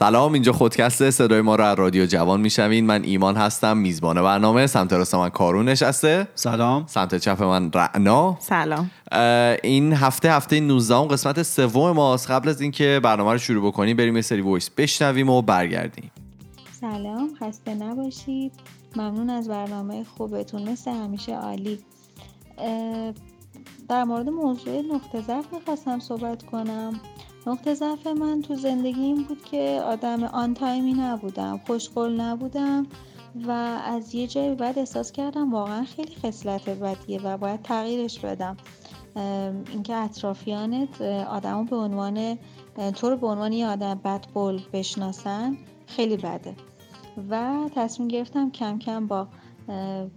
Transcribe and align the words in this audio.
سلام 0.00 0.32
اینجا 0.32 0.52
خودکسته 0.52 1.10
صدای 1.10 1.40
ما 1.40 1.54
رو 1.54 1.64
از 1.64 1.78
رادیو 1.78 2.06
جوان 2.06 2.40
میشنوین. 2.40 2.86
من 2.86 3.04
ایمان 3.04 3.36
هستم 3.36 3.76
میزبان 3.76 4.22
برنامه. 4.22 4.66
سمت 4.66 4.92
راست 4.92 5.14
من 5.14 5.28
کارون 5.28 5.68
نشسته. 5.68 6.28
سلام. 6.34 6.84
سمت 6.86 7.14
چپ 7.14 7.42
من 7.42 7.70
رعنا. 7.72 8.38
سلام. 8.40 8.90
این 9.62 9.92
هفته 9.92 10.32
هفته 10.32 10.60
19 10.60 10.94
قسمت 10.94 11.42
سوم 11.42 11.90
ماست. 11.90 12.30
قبل 12.30 12.48
از 12.48 12.60
اینکه 12.60 13.00
برنامه 13.02 13.32
رو 13.32 13.38
شروع 13.38 13.66
بکنیم 13.66 13.96
بریم 13.96 14.16
یه 14.16 14.22
سری 14.22 14.40
وایس 14.40 14.70
بشنویم 14.70 15.30
و 15.30 15.42
برگردیم. 15.42 16.10
سلام. 16.80 17.30
خسته 17.40 17.74
نباشید. 17.74 18.52
ممنون 18.96 19.30
از 19.30 19.48
برنامه 19.48 20.04
خوبتون. 20.16 20.68
مثل 20.68 20.90
همیشه 20.90 21.36
عالی. 21.36 21.78
در 23.88 24.04
مورد 24.04 24.28
موضوع 24.28 24.82
نقطه 24.94 25.20
ضعف 25.20 25.44
می‌خواستم 25.52 25.98
صحبت 25.98 26.42
کنم. 26.42 27.00
نقطه 27.46 27.74
ضعف 27.74 28.06
من 28.06 28.42
تو 28.42 28.54
زندگی 28.54 29.00
این 29.00 29.22
بود 29.22 29.44
که 29.44 29.82
آدم 29.84 30.24
آن 30.24 30.54
تایمی 30.54 30.92
نبودم 30.92 31.60
خوشقل 31.66 32.20
نبودم 32.20 32.86
و 33.46 33.50
از 33.84 34.14
یه 34.14 34.26
جایی 34.26 34.54
بعد 34.54 34.78
احساس 34.78 35.12
کردم 35.12 35.54
واقعا 35.54 35.84
خیلی 35.84 36.14
خصلت 36.14 36.68
بدیه 36.68 37.20
و 37.20 37.36
باید 37.36 37.62
تغییرش 37.62 38.18
بدم. 38.18 38.56
اینکه 39.72 39.94
اطرافیانت 39.94 41.02
آدمو 41.28 41.64
به 41.64 41.76
عنوان 41.76 42.38
تو 42.94 43.10
رو 43.10 43.16
به 43.16 43.26
عنوان 43.26 43.52
یه 43.52 43.66
آدم 43.66 43.94
بدقل 43.94 44.60
بشناسن 44.72 45.56
خیلی 45.86 46.16
بده. 46.16 46.54
و 47.30 47.56
تصمیم 47.74 48.08
گرفتم 48.08 48.50
کم 48.50 48.78
کم 48.78 49.06
با 49.06 49.28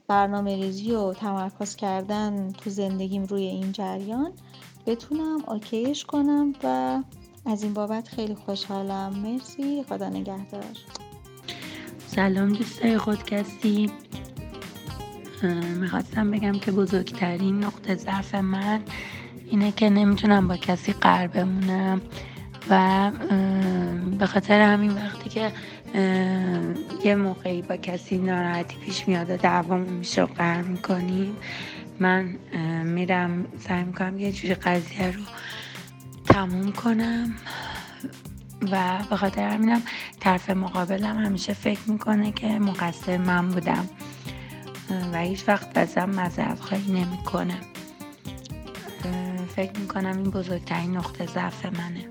برنامه 0.08 0.56
ریزی 0.56 0.92
و 0.92 1.14
تمرکز 1.14 1.76
کردن 1.76 2.52
تو 2.52 2.70
زندگیم 2.70 3.24
روی 3.24 3.44
این 3.44 3.72
جریان 3.72 4.32
بتونم 4.86 5.44
اوکیش 5.48 6.06
کنم 6.06 6.54
و 6.64 7.00
از 7.46 7.64
این 7.64 7.74
بابت 7.74 8.08
خیلی 8.08 8.36
خوشحالم. 8.36 9.14
مرسی. 9.24 9.84
خدا 9.90 10.10
نگهدار. 10.10 10.64
سلام 12.08 12.54
دوستای 12.54 12.98
خودکستی. 12.98 13.92
می‌خواستم 15.80 16.32
بگم 16.32 16.52
که 16.52 16.72
بزرگترین 16.72 17.64
نقطه 17.64 17.96
ضعف 17.96 18.36
من 18.36 18.82
اینه 19.50 19.72
که 19.72 19.90
نمی‌تونم 19.90 20.48
با 20.48 20.58
کسی 20.58 20.94
قرار 20.94 21.28
بمونم 21.28 22.02
و 22.70 23.12
به 24.20 24.26
خاطر 24.26 24.62
همین 24.62 24.92
وقتی 24.92 25.30
که 25.30 25.52
یه 27.04 27.16
موقعی 27.16 27.62
با 27.62 27.78
کسی 27.78 28.18
ناراحتی 28.18 28.76
پیش 28.76 29.08
میاد 29.08 29.30
و 29.30 29.38
دعوامون 29.38 29.94
میشه 29.94 30.24
و 30.24 30.26
قرار 30.26 30.62
می‌کنیم 30.62 31.36
من 32.00 32.24
میرم 32.84 33.46
سعی 33.60 33.84
می‌کنم 33.84 34.18
یه 34.18 34.32
جوری 34.32 34.56
قضیه 34.56 35.12
رو 35.12 35.24
تموم 36.26 36.72
کنم 36.72 37.36
و 38.72 39.00
به 39.10 39.16
خاطر 39.16 39.50
همینم 39.50 39.82
طرف 40.20 40.50
مقابلم 40.50 41.18
همیشه 41.18 41.54
فکر 41.54 41.80
می‌کنه 41.88 42.32
که 42.32 42.48
مقصر 42.48 43.18
من 43.18 43.48
بودم. 43.48 43.90
و 45.14 45.20
هیچ 45.20 45.44
وقت 45.48 45.78
ازم 45.78 46.10
معذرت 46.10 46.56
خواهی 46.60 46.92
نمی‌کنه. 46.92 47.58
فکر 49.56 49.80
می‌کنم 49.80 50.18
این 50.18 50.30
بزرگترین 50.30 50.98
نقطه 50.98 51.26
ضعف 51.26 51.66
منه. 51.66 52.06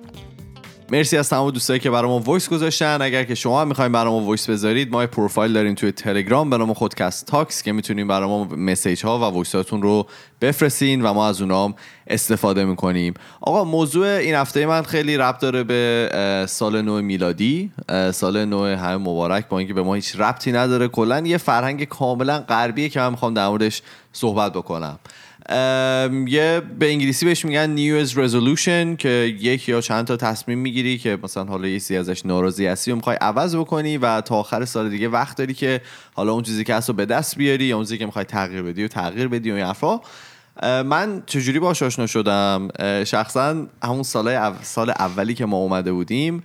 مرسی 0.93 1.17
از 1.17 1.29
تمام 1.29 1.51
دوستایی 1.51 1.81
که 1.81 1.91
برای 1.91 2.11
ما 2.11 2.19
voice 2.19 2.49
گذاشتن. 2.49 2.99
اگر 3.03 3.25
که 3.25 3.35
شما 3.35 3.61
هم 3.61 3.69
می‌خواین 3.69 3.93
ما 3.93 4.21
voice 4.21 4.51
بذارید 4.51 4.93
ما 4.93 5.07
پروفایل 5.07 5.53
داریم 5.53 5.75
توی 5.75 5.93
تلگرام 5.93 6.51
به 6.51 6.59
نام 6.59 6.75
خودکست 6.75 7.27
تاکس 7.27 7.63
که 7.63 7.73
می‌تونیم 7.73 8.09
برای 8.09 8.29
ما 8.29 8.45
message 8.45 9.05
ها 9.05 9.33
و 9.33 9.45
هاتون 9.55 9.83
رو 9.83 10.07
بفرستین 10.41 11.03
و 11.03 11.13
ما 11.13 11.29
از 11.29 11.41
اونام 11.41 11.75
استفاده 12.07 12.65
می‌کنیم. 12.65 13.15
آقا 13.41 13.65
موضوع 13.65 14.07
این 14.07 14.35
هفته 14.35 14.67
من 14.67 14.83
خیلی 14.83 15.17
ربط 15.17 15.41
داره 15.41 15.65
به 15.65 16.45
سال 16.49 16.83
نو 16.83 17.03
میلادی. 17.03 17.73
سال 18.13 18.45
نو 18.45 18.65
همه 18.65 18.97
مبارک. 18.97 19.49
با 19.49 19.59
اینکه 19.59 19.75
به 19.75 19.83
ما 19.83 19.95
هیچ 19.95 20.17
ربطی 20.17 20.53
نداره. 20.53 20.89
کلا 20.89 21.21
یه 21.21 21.39
فرهنگ 21.39 21.85
کاملا 21.85 22.39
غربیه 22.39 22.89
که 22.89 23.01
من 23.01 23.11
می‌خوام 23.11 23.35
در 23.35 23.49
موردش 23.49 23.83
صحبت 24.13 24.53
بکنم. 24.53 24.99
یه 26.29 26.63
به 26.79 26.91
انگلیسی 26.91 27.27
بهش 27.27 27.45
میگن 27.45 27.77
Year's 27.77 28.11
Resolution 28.11 28.97
که 28.97 29.37
یک 29.41 29.69
یا 29.69 29.81
چند 29.81 30.07
تا 30.07 30.17
تصمیم 30.17 30.59
می‌گیری 30.59 30.99
که 30.99 31.19
مثلا 31.23 31.45
حالا 31.45 31.69
یه 31.69 31.79
سی 31.79 31.97
ازش 31.97 32.27
ناراضی 32.27 32.67
هستی 32.67 32.93
و 32.93 32.97
می‌خوای 32.97 33.17
عوض 33.17 33.57
بکنی 33.57 33.99
و 33.99 34.21
تا 34.21 34.37
آخر 34.37 34.65
سال 34.65 34.91
دیگه 34.91 35.09
وقت 35.09 35.37
داری 35.37 35.55
که 35.55 35.81
حالا 36.15 36.33
اون 36.33 36.43
چیزی 36.43 36.65
که 36.65 36.75
هست 36.75 36.89
رو 36.89 36.95
به 36.95 37.07
دست 37.07 37.37
بیاری 37.37 37.65
یا 37.65 37.77
اون 37.77 37.85
چیزی 37.85 37.99
که 37.99 38.07
می‌خوای 38.07 38.25
تغییر 38.25 38.63
بدی 38.63 38.85
و 38.85 38.89
تغییر 38.89 39.29
بدی 39.29 39.51
و 39.51 39.55
این 39.55 40.01
من 40.83 41.23
چجوری 41.27 41.59
باش 41.59 41.83
آشنا 41.83 42.07
شدم؟ 42.07 42.69
شخصا 43.05 43.67
همون 43.83 44.03
سال, 44.03 44.55
سال 44.63 44.91
اولی 44.91 45.35
که 45.35 45.47
ما 45.47 45.57
اومده 45.57 45.93
بودیم 45.93 46.43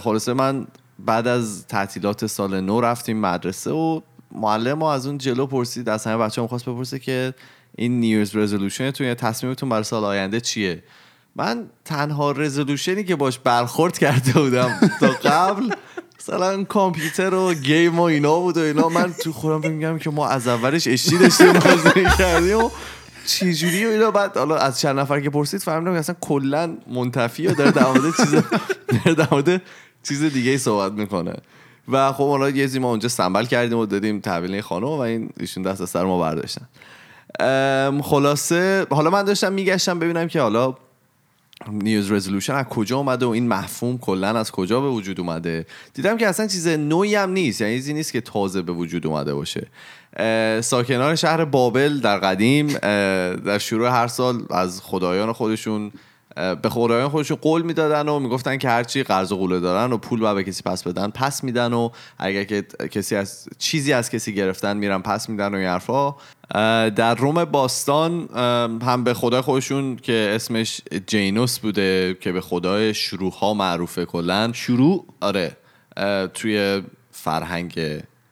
خلاصه 0.00 0.32
من 0.32 0.66
بعد 0.98 1.26
از 1.26 1.66
تعطیلات 1.66 2.26
سال 2.26 2.60
نو 2.60 2.80
رفتیم 2.80 3.20
مدرسه 3.20 3.70
و 3.70 4.00
معلم 4.34 4.78
ما 4.78 4.92
از 4.92 5.06
اون 5.06 5.18
جلو 5.18 5.46
پرسید 5.46 5.88
از 5.88 6.06
همه 6.06 6.16
بچه 6.16 6.40
هم 6.40 6.48
خواست 6.48 6.64
بپرسه 6.64 6.98
که 6.98 7.34
این 7.76 8.00
نیوز 8.00 8.36
رزولوشن 8.36 8.90
تو 8.90 9.14
تصمیمتون 9.14 9.68
برای 9.68 9.84
سال 9.84 10.04
آینده 10.04 10.40
چیه؟ 10.40 10.82
من 11.36 11.66
تنها 11.84 12.32
رزولوشنی 12.32 13.04
که 13.04 13.16
باش 13.16 13.38
برخورد 13.38 13.98
کرده 13.98 14.32
بودم 14.32 14.80
تا 15.00 15.08
قبل 15.08 15.74
مثلا 16.20 16.64
کامپیوتر 16.64 17.34
و 17.34 17.54
گیم 17.54 17.98
و 17.98 18.02
اینا 18.02 18.40
بود 18.40 18.56
و 18.56 18.60
اینا. 18.60 18.88
من 18.88 19.12
تو 19.12 19.32
خودم 19.32 19.70
میگم 19.70 19.98
که 19.98 20.10
ما 20.10 20.28
از 20.28 20.48
اولش 20.48 20.86
اشتی 20.86 21.18
داشتیم 21.18 21.52
بازی 21.52 22.06
کردیم 22.18 22.58
و 22.58 22.70
چجوری 23.26 23.86
و 23.86 23.88
اینا. 23.88 24.10
بعد 24.10 24.36
حالا 24.36 24.56
از 24.56 24.80
چند 24.80 24.98
نفر 24.98 25.20
که 25.20 25.30
پرسید 25.30 25.60
فهمیدم 25.60 25.92
اصلا 25.92 26.16
کلا 26.20 26.76
منتفی 26.90 27.46
و 27.46 27.54
داره 27.54 27.70
در 27.70 27.84
چیز 28.16 28.34
در 29.16 29.60
چیز 30.02 30.22
دیگه 30.22 30.50
ای 30.50 30.58
صحبت 30.58 30.92
می‌کنه. 30.92 31.34
و 31.88 32.12
خب 32.12 32.28
حالا 32.28 32.50
یه 32.50 32.78
ما 32.78 32.90
اونجا 32.90 33.08
سنبل 33.08 33.44
کردیم 33.44 33.78
و 33.78 33.86
دادیم 33.86 34.20
تحویل 34.20 34.60
خانم 34.60 34.86
و 34.86 34.98
این 34.98 35.30
ایشون 35.40 35.62
دست 35.62 35.80
از 35.80 35.90
سر 35.90 36.04
ما 36.04 36.20
برداشتن. 36.20 36.68
خلاصه 38.02 38.86
حالا 38.90 39.10
من 39.10 39.22
داشتم 39.22 39.52
میگشتم 39.52 39.98
ببینم 39.98 40.28
که 40.28 40.40
حالا 40.40 40.74
نیوز 41.68 42.12
رزولوشن 42.12 42.54
از 42.54 42.64
کجا 42.66 42.96
اومده 42.96 43.26
و 43.26 43.28
این 43.28 43.48
مفهوم 43.48 43.98
کلا 43.98 44.28
از 44.28 44.50
کجا 44.50 44.80
به 44.80 44.88
وجود 44.88 45.20
اومده. 45.20 45.66
دیدم 45.94 46.16
که 46.16 46.28
اصلا 46.28 46.46
چیز 46.46 46.68
نوعی 46.68 47.14
هم 47.14 47.30
نیست 47.30 47.60
یعنی 47.60 47.74
چیزی 47.76 47.94
نیست 47.94 48.12
که 48.12 48.20
تازه 48.20 48.62
به 48.62 48.72
وجود 48.72 49.06
اومده 49.06 49.34
باشه. 49.34 49.66
ساکنان 50.60 51.14
شهر 51.14 51.44
بابل 51.44 52.00
در 52.00 52.18
قدیم 52.18 52.66
در 53.36 53.58
شروع 53.58 53.88
هر 53.88 54.06
سال 54.06 54.42
از 54.50 54.80
خدایان 54.82 55.32
خودشون 55.32 55.92
به 56.36 56.68
خدایان 56.68 57.08
خودشون 57.08 57.36
قول 57.40 57.62
می‌دادن 57.62 58.08
و 58.08 58.18
می‌گفتن 58.18 58.56
که 58.56 58.68
هرچی 58.68 59.02
قرض 59.02 59.32
و 59.32 59.36
قوله 59.36 59.60
دارن 59.60 59.92
و 59.92 59.96
پول 59.96 60.20
باید 60.20 60.36
به 60.36 60.44
کسی 60.44 60.62
پس 60.62 60.82
بدن 60.82 61.10
پس 61.10 61.44
میدن 61.44 61.72
و 61.72 61.90
اگر 62.18 62.44
که 62.44 62.62
کسی 62.90 63.16
از 63.16 63.48
چیزی 63.58 63.92
از 63.92 64.10
کسی 64.10 64.34
گرفتن 64.34 64.76
میرن 64.76 65.02
پس 65.02 65.28
میدن 65.28 65.54
و 65.54 65.56
این 65.56 65.66
حرفا. 65.66 66.14
در 66.90 67.14
روم 67.14 67.44
باستان 67.44 68.28
هم 68.82 69.04
به 69.04 69.14
خدای 69.14 69.40
خودشون 69.40 69.96
که 69.96 70.32
اسمش 70.34 70.80
جینوس 71.06 71.58
بوده 71.58 72.16
که 72.20 72.32
به 72.32 72.40
خدای 72.40 72.94
شروع 72.94 73.32
ها 73.32 73.54
معروفه 73.54 74.04
کلا. 74.04 74.50
شروع؟ 74.52 75.06
آره 75.20 75.56
توی 76.34 76.82
فرهنگ 77.10 77.80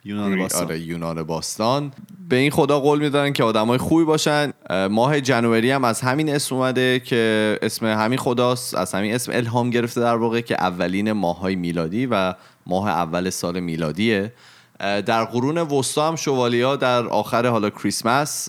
یونان 0.04 0.38
باستان. 0.38 0.64
آره 0.64 0.78
یونان 0.78 1.22
باستان. 1.22 1.92
به 2.28 2.36
این 2.36 2.50
خدا 2.50 2.80
قول 2.80 2.98
می‌دادن 2.98 3.32
که 3.32 3.44
آدمای 3.44 3.78
خوبی 3.78 4.04
باشن. 4.04 4.52
ماه 4.90 5.20
جنوری 5.20 5.70
هم 5.70 5.84
از 5.84 6.00
همین 6.00 6.34
اسم 6.34 6.54
اومده 6.54 7.00
که 7.00 7.58
اسم 7.62 7.86
همین 7.86 8.18
خداست 8.18 8.74
از 8.74 8.94
همین 8.94 9.14
اسم 9.14 9.32
الهام 9.32 9.70
گرفته 9.70 10.00
در 10.00 10.16
واقع 10.16 10.40
که 10.40 10.54
اولین 10.54 11.12
ماهای 11.12 11.56
میلادی 11.56 12.06
و 12.06 12.34
ماه 12.66 12.88
اول 12.88 13.30
سال 13.30 13.60
میلادیه. 13.60 14.32
در 14.78 15.24
قرون 15.24 15.58
وسطا 15.58 16.08
هم 16.08 16.16
شوالیا 16.16 16.76
در 16.76 17.06
آخر 17.06 17.46
حالا 17.46 17.70
کریسمس 17.70 18.48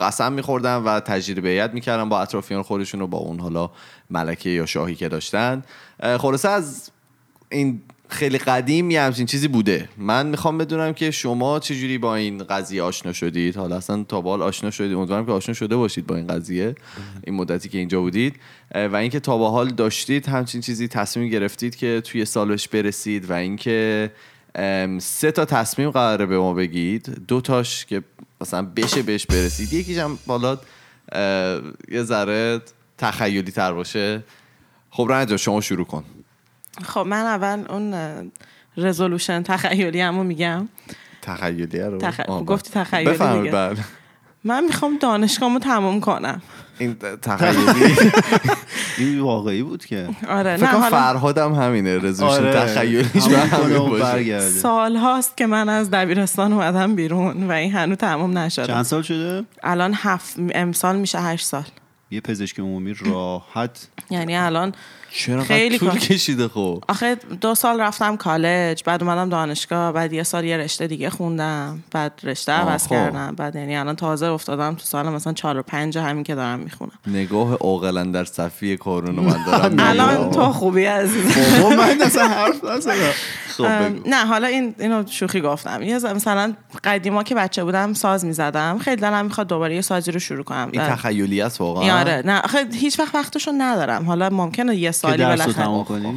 قسم 0.00 0.32
میخوردن 0.32 0.76
و 0.76 1.00
تجربیت 1.00 1.70
می‌کردن 1.74 2.08
با 2.08 2.20
اطرافیان 2.20 2.62
خودشون 2.62 3.00
رو 3.00 3.06
با 3.06 3.18
اون 3.18 3.40
حالا 3.40 3.70
ملکه 4.10 4.50
یا 4.50 4.66
شاهی 4.66 4.94
که 4.94 5.08
داشتن. 5.08 5.62
خلاصه 6.18 6.48
از 6.48 6.90
این 7.48 7.82
خیلی 8.08 8.38
قدیم 8.38 8.90
یه 8.90 9.02
همچین 9.02 9.26
چیزی 9.26 9.48
بوده. 9.48 9.88
من 9.96 10.26
می‌خوام 10.26 10.58
بدونم 10.58 10.92
که 10.92 11.10
شما 11.10 11.58
چجوری 11.58 11.98
با 11.98 12.16
این 12.16 12.38
قضیه 12.38 12.82
آشنا 12.82 13.12
شدید. 13.12 13.56
حالا 13.56 13.76
اصلا 13.76 14.04
تا 14.04 14.20
بال 14.20 14.42
آشنا 14.42 14.70
شدید. 14.70 14.96
امیدوارم 14.96 15.26
که 15.26 15.32
آشنا 15.32 15.54
شده 15.54 15.76
باشید 15.76 16.06
با 16.06 16.16
این 16.16 16.26
قضیه. 16.26 16.74
این 17.24 17.34
مدتی 17.34 17.68
که 17.68 17.78
اینجا 17.78 18.00
بودید. 18.00 18.36
و 18.74 18.96
اینکه 18.96 19.20
تا 19.20 19.38
با 19.38 19.50
حال 19.50 19.68
داشتید 19.68 20.26
همچین 20.26 20.60
چیزی 20.60 20.88
تصمیم 20.88 21.28
گرفتید 21.28 21.76
که 21.76 22.02
توی 22.04 22.24
سالش 22.24 22.68
برسید 22.68 23.30
و 23.30 23.32
اینکه 23.32 24.10
سه 24.98 25.30
تا 25.34 25.44
تصمیم 25.44 25.90
قراره 25.90 26.26
به 26.26 26.38
ما 26.38 26.54
بگید. 26.54 27.22
دو 27.28 27.40
تاش 27.40 27.86
که 27.86 28.02
مثلا 28.40 28.62
بشه 28.62 29.02
بهش 29.02 29.26
برسید. 29.26 29.72
یکیش 29.72 29.98
هم 29.98 30.18
بالا 30.26 30.58
یه 31.88 32.02
ذره 32.02 32.60
تخیلی 32.98 33.52
تر 33.52 33.72
باشه. 33.72 34.24
خب 34.90 35.06
رنجا 35.10 35.36
شما 35.36 35.60
شروع 35.60 35.86
کن. 35.86 36.04
خب 36.84 37.00
من 37.00 37.24
اول 37.24 37.64
اون 37.68 37.94
رزولوشن 38.76 39.42
تخیلی 39.42 40.00
همو 40.00 40.24
میگم. 40.24 40.68
تخیلی 41.22 41.80
رو؟ 41.80 41.98
تخ... 41.98 42.20
گفتی 42.26 42.70
تخیلی 42.70 43.50
بله. 43.50 43.76
من 44.44 44.64
می‌خوام 44.64 44.98
دانشگاهمو 44.98 45.58
تموم 45.58 46.00
کنم. 46.00 46.42
این 46.78 46.96
تخیلی؟ 47.22 47.96
این 48.98 49.20
واقعی 49.20 49.62
بود 49.62 49.84
که. 49.84 50.08
آره 50.28 50.56
فکر 50.56 50.66
نه 50.66 50.72
حالا 50.72 50.90
فرهاد 50.90 51.38
هم 51.38 51.52
همینه 51.52 51.98
رزولوشن 51.98 52.38
آره 52.38 52.52
تخیلیش 52.52 53.28
به 53.28 53.38
همین 53.38 53.78
باشه. 53.78 54.04
برگرده 54.04 54.48
سال 54.48 54.96
هاست 54.96 55.36
که 55.36 55.46
من 55.46 55.68
از 55.68 55.90
دبیرستان 55.90 56.52
اومدم 56.52 56.94
بیرون 56.94 57.48
و 57.48 57.52
این 57.52 57.72
هنوز 57.72 57.96
تمام 57.98 58.38
نشده. 58.38 58.66
چند 58.66 58.82
سال 58.82 59.02
شده؟ 59.02 59.44
الان 59.62 59.94
هفت 59.96 60.36
امسال 60.54 60.96
میشه 60.96 61.20
هشت 61.20 61.46
سال. 61.46 61.64
یه 62.10 62.20
پزشک 62.20 62.58
عمومی 62.60 62.94
راحت. 62.94 63.88
یعنی 64.10 64.36
الان 64.36 64.72
چرا 65.12 65.44
خیلی 65.44 65.78
طول 65.78 65.88
کار- 65.88 65.98
کشیده 65.98 66.48
خب؟ 66.48 66.84
آخه 66.88 67.14
دو 67.14 67.54
سال 67.54 67.80
رفتم 67.80 68.16
کالج 68.16 68.82
بعد 68.84 69.02
اومدم 69.02 69.28
دانشگاه 69.28 69.92
بعد 69.92 70.12
یه 70.12 70.22
سال 70.22 70.44
یه 70.44 70.56
رشته 70.56 70.86
دیگه 70.86 71.10
خوندم 71.10 71.82
بعد 71.90 72.20
رشته 72.22 72.52
عوض. 72.52 72.86
کردم. 72.88 73.34
بعد 73.34 73.56
یعنی 73.56 73.76
الان 73.76 73.96
تازه 73.96 74.26
افتادم 74.26 74.74
تو 74.74 74.84
سال 74.84 75.08
مثلا 75.08 75.32
چهار 75.32 75.58
و 75.58 75.62
پنج 75.62 75.98
همین 75.98 76.24
که 76.24 76.34
دارم 76.34 76.58
می‌خونم. 76.58 76.92
نگاه 77.06 77.54
عاقلا 77.54 78.04
در 78.04 78.24
صفی 78.24 78.76
کارون 78.76 79.14
من 79.14 79.44
دارم 79.46 79.74
الان 79.88 80.30
تو 80.30 80.52
خوبی 80.52 80.84
عزیزم. 80.84 81.62
بابا 81.62 81.76
من 81.76 82.00
اصلا 82.02 82.28
حرف 82.28 82.64
نزدم. 82.64 82.94
خب. 83.56 83.64
نه 84.08 84.26
حالا 84.26 84.46
این 84.46 84.74
اینو 84.78 85.02
شوخی 85.06 85.40
گفتم. 85.40 85.82
یه 85.82 85.98
ز- 85.98 86.04
مثلا 86.04 86.54
قدیما 86.84 87.22
که 87.22 87.34
بچه 87.34 87.64
بودم 87.64 87.92
ساز 87.92 88.24
می‌زدم. 88.24 88.78
خیلی 88.78 88.96
دلم 88.96 89.24
می‌خواد 89.24 89.46
دوباره 89.46 89.74
یه 89.74 89.80
سازی 89.80 90.10
رو 90.12 90.18
شروع 90.20 90.44
کنم. 90.44 90.68
این 90.72 90.82
تخیلی 90.82 91.40
است 91.40 91.60
واقعا؟ 91.60 91.97
آره. 92.00 92.22
نه 92.24 92.40
آخه 92.40 92.66
هیچ 92.72 92.98
وقت 93.00 93.14
وقتشو 93.14 93.52
ندارم. 93.58 94.04
حالا 94.04 94.30
ممکنه 94.30 94.76
یه 94.76 94.88
که 94.88 94.92
سالی 94.92 95.24
بالاخره 95.24 96.14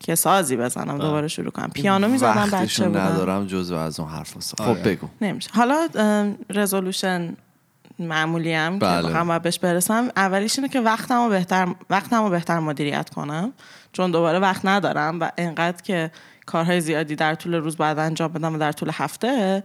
که 0.00 0.14
سازی 0.14 0.56
بزنم 0.56 0.98
دوباره 0.98 1.28
شروع 1.28 1.50
کنم. 1.50 1.70
پیانو 1.74 2.08
می‌زدم 2.08 2.50
بچه 2.52 2.88
بودم. 2.88 3.00
ندارم 3.00 3.46
جزو 3.46 3.76
از 3.76 4.00
اون 4.00 4.08
حرف. 4.08 4.36
آره. 4.60 4.74
خب 4.74 4.88
بگو. 4.88 5.08
نمیشه. 5.20 5.50
حالا 5.54 5.88
رزولوشن 6.50 7.36
معمولی 7.98 8.52
هم 8.52 8.78
که 8.78 8.86
بله. 8.86 9.02
واقعا 9.02 9.24
باید 9.24 9.42
بهش 9.42 9.58
برسم. 9.58 10.08
اولیش 10.16 10.58
اینه 10.58 10.68
که 10.68 10.80
وقتمو 10.80 11.28
بهتر 11.28 11.68
وقتمو 11.90 12.30
بهتر 12.30 12.58
مدیریت 12.58 13.10
کنم. 13.10 13.52
چون 13.92 14.10
دوباره 14.10 14.38
وقت 14.38 14.64
ندارم 14.64 15.20
و 15.20 15.30
انقدر 15.38 15.82
که 15.82 16.10
کارهای 16.46 16.80
زیادی 16.80 17.16
در 17.16 17.34
طول 17.34 17.54
روز 17.54 17.76
باید 17.76 17.98
انجام 17.98 18.32
بدم 18.32 18.54
و 18.54 18.58
در 18.58 18.72
طول 18.72 18.90
هفته 18.92 19.62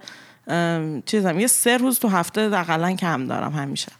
چیزم 1.05 1.39
یه 1.39 1.47
سه 1.47 1.77
روز 1.77 1.99
تو 1.99 2.07
هفته 2.07 2.41
اقلا 2.41 2.95
کم 2.95 3.27
دارم 3.27 3.51
همیشه. 3.51 3.91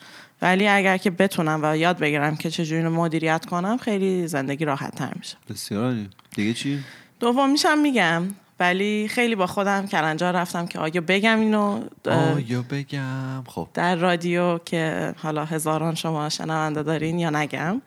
ولی 0.42 0.68
اگر 0.68 0.98
که 0.98 1.12
بتونم 1.12 1.60
و 1.64 1.78
یاد 1.78 1.98
بگیرم 1.98 2.36
که 2.36 2.50
چجوری 2.50 2.82
رو 2.82 2.90
مدیریت 2.90 3.46
کنم 3.46 3.78
خیلی 3.78 4.28
زندگی 4.28 4.66
راحت 4.66 4.96
تر 4.96 5.14
میشه. 5.16 5.38
بسیار. 5.50 5.96
دیگه 6.36 6.54
چی؟ 6.54 6.80
دومیشم 7.20 7.78
میگم 7.78 8.24
ولی 8.60 9.08
خیلی 9.08 9.36
با 9.36 9.48
خودم 9.48 9.88
کلنجار 9.88 10.34
رفتم 10.34 10.68
که 10.68 10.80
آیا 10.80 11.02
بگم 11.08 11.40
اینو؟ 11.40 11.84
آیا 12.06 12.66
بگم؟ 12.70 13.44
خب. 13.48 13.68
در 13.74 13.96
رادیو 13.96 14.58
که 14.58 15.14
حالا 15.18 15.46
هزاران 15.46 15.96
شما 15.96 16.30
شنونده 16.30 16.84
دارین 16.84 17.20
یا 17.20 17.30
نگم. 17.30 17.82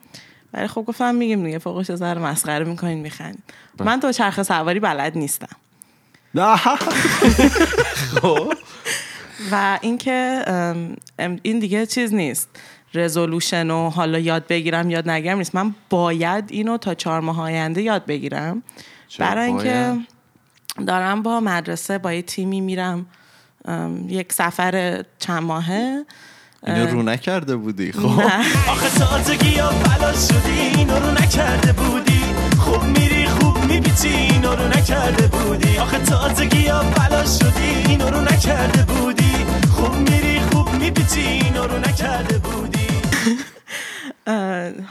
ولی 0.55 0.67
خب 0.67 0.83
گفتم 0.83 1.15
میگیم 1.15 1.45
دیگه 1.45 1.59
فوقش 1.59 1.95
ذره 1.95 2.21
مسخره 2.21 2.65
می‌کنین 2.65 2.99
میخندین. 2.99 3.43
من 3.79 3.99
دو 3.99 4.13
چرخ 4.13 4.43
سواری 4.43 4.81
بلد 4.81 5.19
نیستم. 5.19 5.57
و 9.53 9.79
اینکه 9.81 10.45
این 11.43 11.59
دیگه 11.59 11.87
چیز 11.87 12.15
نیست. 12.15 12.49
رزولوشن 12.95 13.71
و 13.71 13.91
حالا 13.91 14.19
یاد 14.19 14.47
بگیرم 14.47 14.91
یاد 14.91 15.11
نگیرم 15.11 15.39
نیست. 15.39 15.55
من 15.55 15.75
باید 15.91 16.45
اینو 16.49 16.77
تا 16.77 16.95
چهار 16.95 17.21
ماه 17.21 17.41
آینده 17.41 17.83
یاد 17.83 18.07
بگیرم. 18.07 18.63
برای 19.19 19.47
اینکه؟ 19.47 19.97
دارم 20.87 21.23
با 21.23 21.41
مدرسه 21.41 21.99
با 21.99 22.13
یه 22.13 22.23
تیمی 22.23 22.61
میرم. 22.61 23.07
یک 24.09 24.33
سفر 24.33 25.05
چند 25.19 25.43
ماهه. 25.43 26.05
اینو 26.67 26.87
رو 26.87 27.03
نکرده 27.03 27.57
بودی 27.57 27.93
خب؟ 27.93 28.07
آخه 28.69 28.99
تازگی 28.99 29.49
یا 29.49 29.71
بلا 29.71 30.13
شدی 30.13 30.61
اینو 30.77 30.99
رو 30.99 31.11
نکرده 31.13 31.73
بودی. 31.73 32.21
خوب 32.59 32.85
میری 32.85 33.27
خوب 33.27 33.65
میپیچی 33.65 34.09
اینو 34.09 34.55
رو 34.55 34.69
نکرده 34.69 35.27
بودی. 35.27 35.79
آخه 35.79 35.99
تازگی 35.99 36.61
یا 36.61 36.83
بلا 36.83 37.25
شدی 37.25 37.89
اینو 37.89 38.11
رو 38.11 38.21
نکرده 38.21 38.83
بودی. 38.83 39.00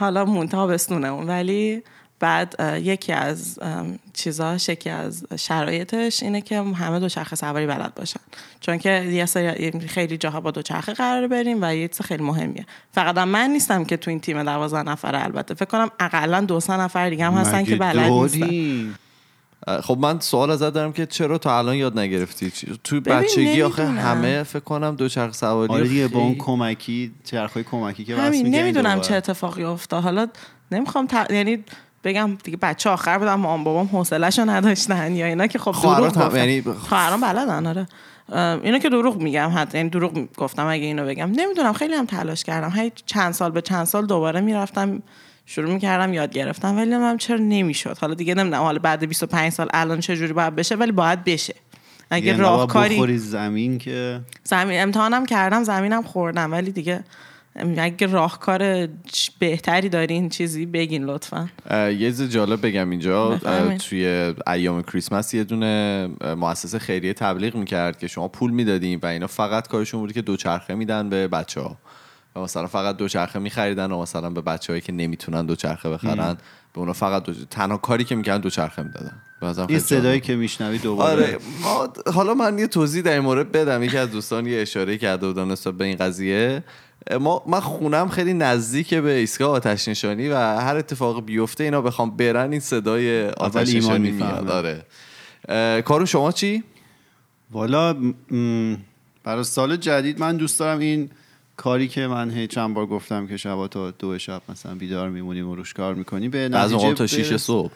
حالا 0.00 0.24
مون 0.24 0.48
تابستونمون 0.48 1.26
ولی 1.26 1.82
بعد 2.20 2.54
یکی 2.82 3.12
از 3.12 3.58
چیزاش 4.12 4.68
یکی 4.68 4.90
از 4.90 5.26
شرایطش 5.38 6.22
اینه 6.22 6.40
که 6.40 6.62
همه 6.62 6.98
دوچرخه 7.00 7.36
سواری 7.36 7.66
بلد 7.66 7.94
باشن. 7.94 8.20
چون 8.60 8.78
که 8.78 9.02
یه 9.02 9.26
سری 9.26 9.70
خیلی 9.88 10.16
جاها 10.16 10.40
با 10.40 10.50
دوچرخه 10.50 10.92
قرار 10.92 11.26
بریم 11.28 11.58
و 11.62 11.74
یه 11.74 11.88
چیز 11.88 12.00
خیلی 12.00 12.22
مهمیه. 12.22 12.66
فقط 12.92 13.18
من 13.18 13.50
نیستم 13.50 13.84
که 13.84 13.96
تو 13.96 14.10
این 14.10 14.20
تیم 14.20 14.42
دوازده 14.42 14.82
نفره 14.82 15.24
البته. 15.24 15.54
فکر 15.54 15.64
کنم 15.64 15.90
اقلا 16.00 16.40
دو 16.40 16.60
سه 16.60 16.76
نفر 16.76 17.10
دیگه 17.10 17.24
هم 17.24 17.34
هستن 17.34 17.64
که 17.64 17.76
بلد 17.76 18.10
نیستن؟ 18.10 18.94
خب 19.82 19.98
من 20.00 20.20
سوال 20.20 20.50
ازت 20.50 20.72
دارم 20.72 20.92
که 20.92 21.06
چرا 21.06 21.38
تا 21.38 21.58
الان 21.58 21.74
یاد 21.76 21.98
نگرفتی؟ 21.98 22.52
تو 22.84 23.00
بچگی 23.00 23.62
آخه. 23.62 23.86
همه 23.86 24.42
فکر 24.42 24.60
کنم 24.60 24.96
دو 24.96 25.08
چرخ 25.08 25.34
سواری 25.34 25.72
آره 25.72 25.88
دیگه 25.88 26.08
با 26.08 26.18
اون 26.18 26.28
خیلی- 26.28 26.40
کمکی 26.44 27.12
چرخهای 27.24 27.64
کمکی 27.64 28.04
که 28.04 28.16
همین 28.16 28.54
نمی‌دونم. 28.54 29.00
چه 29.00 29.14
اتفاقی 29.14 29.64
افتاد. 29.64 30.02
حالا 30.02 30.26
نمی‌خوام 30.72 31.06
ت... 31.06 31.30
یعنی 31.30 31.64
بگم 32.04 32.38
دیگه 32.44 32.56
بچه 32.56 32.90
آخر 32.90 33.18
بودم 33.18 33.34
مام 33.34 33.64
بابام 33.64 33.86
حوصله‌شو 33.86 34.44
نداشتن 34.50 35.14
یا 35.14 35.26
اینا 35.26 35.46
که 35.46 35.58
خب 35.58 35.72
دروغ 35.72 35.82
خواهرات 35.84 36.16
هم- 36.16 36.36
یعنی- 36.36 36.62
خواهرام 36.62 37.20
بلدن 37.20 37.66
آره. 37.66 37.86
اینو 38.64 38.78
که 38.78 38.88
دروغ 38.88 39.16
میگم 39.16 39.52
حتی 39.56 39.78
یعنی 39.78 39.90
دروغ 39.90 40.28
گفتم 40.36 40.66
اگه 40.66 40.84
اینو 40.84 41.06
بگم. 41.06 41.30
نمی‌دونم 41.36 41.72
خیلی 41.72 41.94
هم 41.94 42.06
تلاش 42.06 42.44
کردم. 42.44 42.72
هی 42.76 42.92
چند 43.06 43.32
سال 43.32 43.50
به 43.50 43.60
چند 43.62 43.84
سال 43.84 44.06
دوباره 44.06 44.40
می‌رفتم. 44.40 45.02
شروع 45.50 45.72
می‌کردم 45.72 46.12
یاد 46.12 46.32
گرفتم 46.32 46.76
ولی 46.76 46.90
نمی‌دونم 46.90 47.16
چرا 47.16 47.36
نمی‌شد. 47.36 47.98
حالا 48.00 48.14
دیگه 48.14 48.34
نمی‌دونم 48.34 48.62
حالا 48.62 48.78
بعد 48.78 49.04
25 49.04 49.52
سال 49.52 49.68
الان 49.74 50.00
چه 50.00 50.16
جوری 50.16 50.32
باید 50.32 50.54
بشه 50.54 50.74
ولی 50.74 50.92
باید 50.92 51.24
بشه. 51.24 51.54
اگه 52.10 52.32
نباید 52.32 52.40
راهکاری 52.40 52.94
بخوری 52.94 53.18
زمین 53.18 53.78
که 53.78 54.20
زمین 54.44 54.80
امتحانم 54.80 55.26
کردم 55.26 55.64
زمینم 55.64 56.02
خوردم 56.02 56.52
ولی 56.52 56.72
دیگه 56.72 57.04
اگه 57.78 58.06
راهکار 58.06 58.88
بهتری 59.38 59.88
دارین 59.88 60.28
چیزی 60.28 60.66
بگین 60.66 61.04
لطفا. 61.04 61.48
یه 61.70 61.92
چیز 61.98 62.22
جالب 62.22 62.66
بگم 62.66 62.90
اینجا. 62.90 63.40
توی 63.88 64.34
ایام 64.46 64.82
کریسمس 64.82 65.34
یه 65.34 65.44
دونه 65.44 66.06
مؤسسه 66.36 66.78
خیریه 66.78 67.12
تبلیغ 67.12 67.54
می‌کرد 67.54 67.98
که 67.98 68.06
شما 68.06 68.28
پول 68.28 68.50
می‌دادین 68.50 68.98
و 69.02 69.06
اینا 69.06 69.26
فقط 69.26 69.68
کارشون 69.68 70.00
بود 70.00 70.12
که 70.12 70.22
دوچرخه 70.22 70.74
میدن 70.74 71.08
به 71.08 71.28
بچه 71.28 71.60
ها 71.60 71.76
و 72.36 72.40
مثلا 72.40 72.66
فقط 72.66 72.96
دوچرخه 72.96 73.38
میخریدن 73.38 73.92
و 73.92 74.02
مثلا 74.02 74.30
به 74.30 74.40
بچههایی 74.40 74.80
که 74.80 74.92
نمی‌تونن 74.92 75.46
دوچرخه 75.46 75.88
بخرن 75.88 76.36
به 76.72 76.78
اونا 76.78 76.92
فقط 76.92 77.22
دو... 77.22 77.32
تنها 77.50 77.76
کاری 77.76 78.04
که 78.04 78.14
می‌کردن 78.14 78.40
دوچرخه 78.40 78.82
می‌دادن. 78.82 79.22
به 79.40 79.46
نظرم 79.46 79.66
این 79.68 79.78
صدایی. 79.78 80.20
که 80.20 80.36
میشنوی 80.36 80.78
دوباره. 80.78 81.12
آره 81.12 81.38
ما 81.62 81.88
حالا 82.14 82.34
من 82.34 82.58
یه 82.58 82.66
توضیح 82.66 83.02
در 83.02 83.12
این 83.12 83.20
مورد 83.20 83.52
بدم. 83.52 83.82
یکی 83.82 83.96
از 83.98 84.10
دوستان 84.10 84.46
یه 84.46 84.60
اشاره 84.60 84.98
کرده 84.98 85.26
بودن 85.26 85.50
نسبت 85.50 85.74
به 85.74 85.84
این 85.84 85.96
قضیه. 85.96 86.64
ما 87.20 87.42
من 87.46 87.60
خونم 87.60 88.08
خیلی 88.08 88.34
نزدیک 88.34 88.94
به 88.94 89.10
ایستگاه 89.12 89.50
آتش 89.50 89.88
نشانی 89.88 90.28
و 90.28 90.36
هر 90.36 90.76
اتفاق 90.76 91.24
بیفته 91.24 91.64
اینا 91.64 91.82
بخوام 91.82 92.16
برن 92.16 92.50
این 92.50 92.60
صدای 92.60 93.28
آتش 93.28 93.74
نشانی. 93.74 94.10
میاد. 94.10 94.50
آره. 94.50 94.84
کارو 95.82 96.06
شما 96.06 96.32
چی؟ 96.32 96.64
والا 97.50 97.96
برای 99.24 99.44
سال 99.44 99.76
جدید 99.76 100.20
من 100.20 100.36
دوست 100.36 100.58
دارم 100.58 100.78
این 100.78 101.10
کاری 101.60 101.88
که 101.88 102.06
من 102.06 102.30
هی 102.30 102.46
چند 102.46 102.74
بار 102.74 102.86
گفتم 102.86 103.26
که 103.26 103.36
شبا 103.36 103.68
تا 103.68 103.90
دو 103.90 104.18
شب 104.18 104.42
مثلا 104.48 104.74
بیدار 104.74 105.10
میمونیم 105.10 105.48
و 105.48 105.54
روش 105.54 105.72
کار 105.74 105.94
می‌کنیم 105.94 106.30
به 106.30 106.38
از 106.38 106.72
اون 106.72 106.94
تا 106.94 107.06
6 107.06 107.30
برس- 107.30 107.42
صبح. 107.42 107.72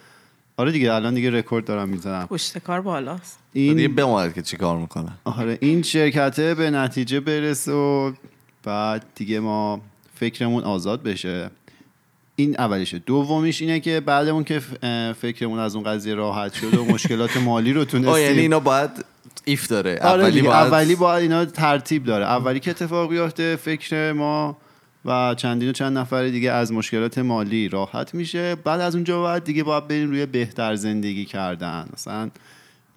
آره 0.57 0.73
دیگه 0.73 0.93
الان 0.93 1.15
دیگه 1.15 1.31
رکورد 1.31 1.65
دارم 1.65 1.89
می‌زنم. 1.89 2.27
پشت 2.27 2.59
کار 2.59 2.81
بالاست. 2.81 3.39
دیگه 3.53 3.81
این 3.83 3.95
بماند 3.95 4.35
که 4.35 4.43
چی 4.43 4.57
کار 4.57 4.79
می‌کنن 4.79 5.13
آره 5.25 5.59
این 5.61 5.83
شرکته 5.83 6.55
به 6.55 6.71
نتیجه 6.71 7.21
برسه 7.21 7.73
و 7.73 8.13
بعد 8.63 9.05
دیگه 9.15 9.41
ما 9.41 9.81
فکرمون 10.15 10.63
آزاد 10.65 11.03
بشه. 11.03 11.51
این 12.37 12.57
اولیشه. 12.59 12.99
دومیش 12.99 13.61
اینه 13.61 13.81
که 13.81 14.01
بعد 14.01 14.29
اون 14.29 14.45
که 14.45 14.61
فکرمون 15.21 15.59
از 15.59 15.77
اون 15.77 15.85
قضیه 15.85 16.15
راحت 16.15 16.55
شد 16.55 16.75
و 16.75 16.85
مشکلات 16.85 17.37
مالی 17.37 17.73
رو 17.73 17.81
آه 17.85 17.95
یعنی 17.95 18.05
تونستیم. 18.05 18.39
اینا 18.39 18.61
باید 18.61 18.91
ایف 19.45 19.69
داره. 19.69 19.99
آره 20.03 20.25
اولی 20.25 20.43
باید 20.43 20.55
اولی 20.55 20.95
باید 20.95 21.23
اینا 21.23 21.45
ترتیب 21.45 22.05
داره. 22.05 22.25
اولی 22.25 22.61
که 22.61 22.71
اتفاق 22.71 23.11
بیفته 23.11 23.57
فکر 23.57 24.13
ما 24.13 24.57
و 25.05 25.35
چندین 25.35 25.69
و 25.69 25.73
چند 25.73 25.99
نفر 25.99 26.29
دیگه 26.29 26.51
از 26.51 26.73
مشکلات 26.73 27.19
مالی 27.19 27.69
راحت 27.69 28.15
میشه. 28.15 28.55
بعد 28.55 28.81
از 28.81 28.95
اونجا 28.95 29.23
بعد 29.23 29.45
دیگه 29.45 29.63
باید 29.63 29.89
بریم 29.89 30.11
روی 30.11 30.27
بهتر 30.27 30.75
زندگی 30.75 31.25
کردن. 31.25 31.87
مثلا 31.93 32.31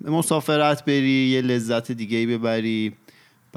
مسافرت 0.01 0.85
بری 0.85 1.27
یه 1.27 1.41
لذت 1.41 1.91
دیگه 1.91 2.17
ای 2.17 2.25
ببری. 2.25 2.93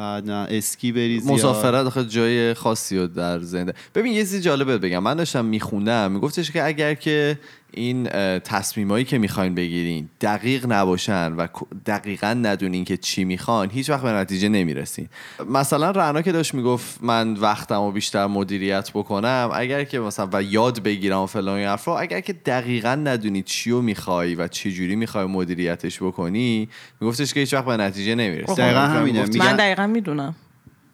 بعد 0.01 0.31
نه 0.31 0.47
اسکی 0.51 0.93
بری 0.93 1.21
زیاد. 1.21 1.35
مسافرت 1.35 1.87
آخه 1.87 2.05
جای 2.05 2.55
خاصی 2.55 2.99
رو 2.99 3.07
در 3.07 3.39
زنده 3.41 3.75
ببین 3.95 4.13
یه 4.13 4.19
چیز 4.19 4.43
جالبه 4.43 4.79
بگم 4.79 4.99
من 4.99 5.15
داشتم 5.15 5.45
میخوندم 5.45 6.13
میگفتش 6.13 6.51
که 6.51 6.65
اگر 6.65 6.95
که 6.95 7.39
این 7.73 8.09
تصمیمایی 8.39 9.05
که 9.05 9.19
می‌خواین 9.19 9.55
بگیرین 9.55 10.09
دقیق 10.21 10.67
نباشن 10.73 11.33
و 11.33 11.47
دقیقا 11.87 12.27
ندونین 12.43 12.85
که 12.85 12.97
چی 12.97 13.25
می‌خوان 13.25 13.71
هیچ 13.71 13.91
وقت 13.91 14.03
به 14.03 14.09
نتیجه 14.11 14.49
نمی‌رسین. 14.49 15.09
مثلا 15.49 15.91
رعنا 15.91 16.23
که 16.23 16.33
داشت 16.33 16.55
می‌گفت 16.55 16.99
من 17.03 17.35
وقتم 17.35 17.85
رو 17.85 17.93
بیشتر 17.93 18.27
مدیریت 18.27 18.91
بکنم 18.95 19.51
اگر 19.55 19.85
که 19.85 20.01
مثلا 20.01 20.29
و 20.33 20.43
یاد 20.43 20.83
بگیرم 20.83 21.21
و 21.21 21.27
فلان 21.27 21.59
این 21.59 21.69
حرفا 21.69 21.99
اگر 21.99 22.21
که 22.21 22.33
دقیقا 22.33 22.95
ندونی 22.95 23.43
چی 23.43 23.71
رو 23.71 23.83
می‌خوای 23.83 24.35
و 24.35 24.49
چه 24.49 24.73
جوری 24.73 24.97
می‌خوای 24.97 25.25
مدیریتش 25.25 26.03
بکنی 26.03 26.69
میگفتش 27.01 27.35
که 27.35 27.41
هیچ 27.41 27.55
وقت 27.55 27.65
به 27.65 27.77
نتیجه 27.77 28.15
نمی‌رسی 28.15 28.55
دقیقا 28.55 28.81
همینه. 28.81 29.25
من 29.39 29.57
دقیقا 29.57 29.87
می‌دونم. 29.87 30.35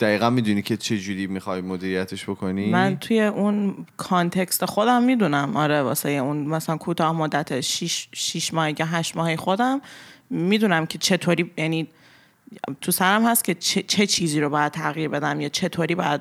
دقیقا 0.01 0.31
می‌دونی 0.31 0.63
که 0.63 0.77
چه 0.77 0.99
جوری 0.99 1.27
می‌خوای 1.27 1.61
مدیریتش 1.61 2.25
بکنی؟ 2.25 2.71
من 2.71 2.97
توی 2.97 3.23
اون 3.23 3.87
context 3.97 4.65
خودم 4.65 5.03
می‌دونم. 5.03 5.57
آره 5.57 5.83
واسه 5.83 6.09
اون 6.09 6.37
مثلا 6.37 6.77
کوتاه 6.77 7.13
مدت 7.13 7.61
6 7.61 8.09
6 8.13 8.55
ماه 8.55 8.71
یا 8.71 8.87
8 8.87 9.17
ماه 9.17 9.37
خودم 9.37 9.81
می‌دونم 10.31 10.87
که 10.87 10.99
چطوری 10.99 11.51
یعنی 11.57 11.89
تو 12.81 12.93
سرم 12.93 13.27
هست 13.27 13.45
که 13.45 13.55
چه, 13.55 13.83
چه 13.83 14.07
چیزی 14.07 14.41
رو 14.41 14.51
باید 14.51 14.73
تغییر 14.73 15.09
بدم 15.09 15.41
یا 15.41 15.49
چطوری 15.49 15.95
باید 15.95 16.21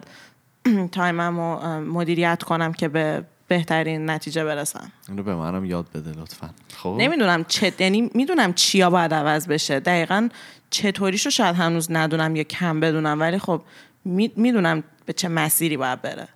time 0.92 1.30
م 1.30 1.40
رو 1.40 1.80
مدیریت 1.80 2.44
کنم 2.44 2.74
که 2.74 2.88
به 2.88 3.24
بهترین 3.48 4.10
نتیجه 4.10 4.44
برسم. 4.44 4.92
اینو 5.10 5.24
به 5.24 5.36
منم 5.36 5.66
یاد 5.66 5.86
بده 5.96 6.22
لطفا. 6.22 6.50
خب؟ 6.78 6.96
نمی‌دونم 7.00 7.44
چه 7.44 7.74
یعنی 7.80 8.12
می‌دونم 8.14 8.54
چیا 8.54 8.90
باید 8.90 9.14
عوض 9.14 9.48
بشه. 9.48 9.80
دقیقا 9.80 10.30
چطوریشو 10.70 11.30
شاید 11.30 11.56
هنوز 11.56 11.92
ندونم 11.92 12.36
یا 12.36 12.44
کم 12.44 12.80
بدونم 12.80 13.20
ولی 13.20 13.38
خب 13.40 13.62
می- 14.06 14.32
می‌دونم 14.36 14.84
به 15.06 15.14
چه 15.14 15.28
مسیری 15.28 15.78
باید 15.78 16.02
بره. 16.02 16.28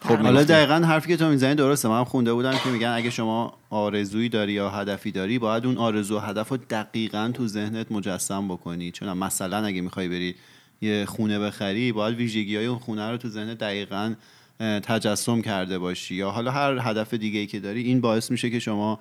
خب 0.00 0.16
حالا. 0.16 0.44
دقیقا 0.44 0.74
حرفی 0.74 1.08
که 1.08 1.16
تو 1.16 1.28
می‌زنی 1.28 1.54
درسته. 1.54 1.88
من 1.88 2.04
خونده 2.04 2.32
بودم 2.32 2.58
که 2.64 2.68
میگن 2.68 2.88
اگه 2.88 3.10
شما 3.10 3.58
آرزویی 3.70 4.28
داری 4.28 4.52
یا 4.52 4.70
هدفی 4.70 5.10
داری 5.10 5.38
باید 5.38 5.66
اون 5.66 5.76
آرزو 5.78 6.16
و 6.16 6.20
هدف 6.20 6.48
رو 6.48 6.56
دقیقا 6.56 7.30
تو 7.34 7.46
ذهنت 7.46 7.92
مجسم 7.92 8.48
بکنی. 8.48 8.90
چون 8.90 9.12
مثلا 9.12 9.64
اگه 9.64 9.80
می‌خوای 9.80 10.08
بری 10.08 10.34
یه 10.80 11.04
خونه 11.04 11.38
بخری 11.38 11.92
باید 11.92 12.16
ویژگی 12.16 12.56
های 12.56 12.66
اون 12.66 12.78
خونه 12.78 13.10
رو 13.10 13.16
تو 13.16 13.28
ذهنت 13.28 13.58
دقیقا 13.58 14.14
تجسم 14.60 15.42
کرده 15.42 15.78
باشی. 15.78 16.14
یا 16.14 16.30
حالا 16.30 16.50
هر 16.50 16.78
هدف 16.82 17.14
دیگه 17.14 17.40
ای 17.40 17.46
که 17.46 17.60
داری 17.60 17.82
این 17.82 18.00
باعث 18.00 18.30
میشه 18.30 18.50
که 18.50 18.58
شما 18.58 19.00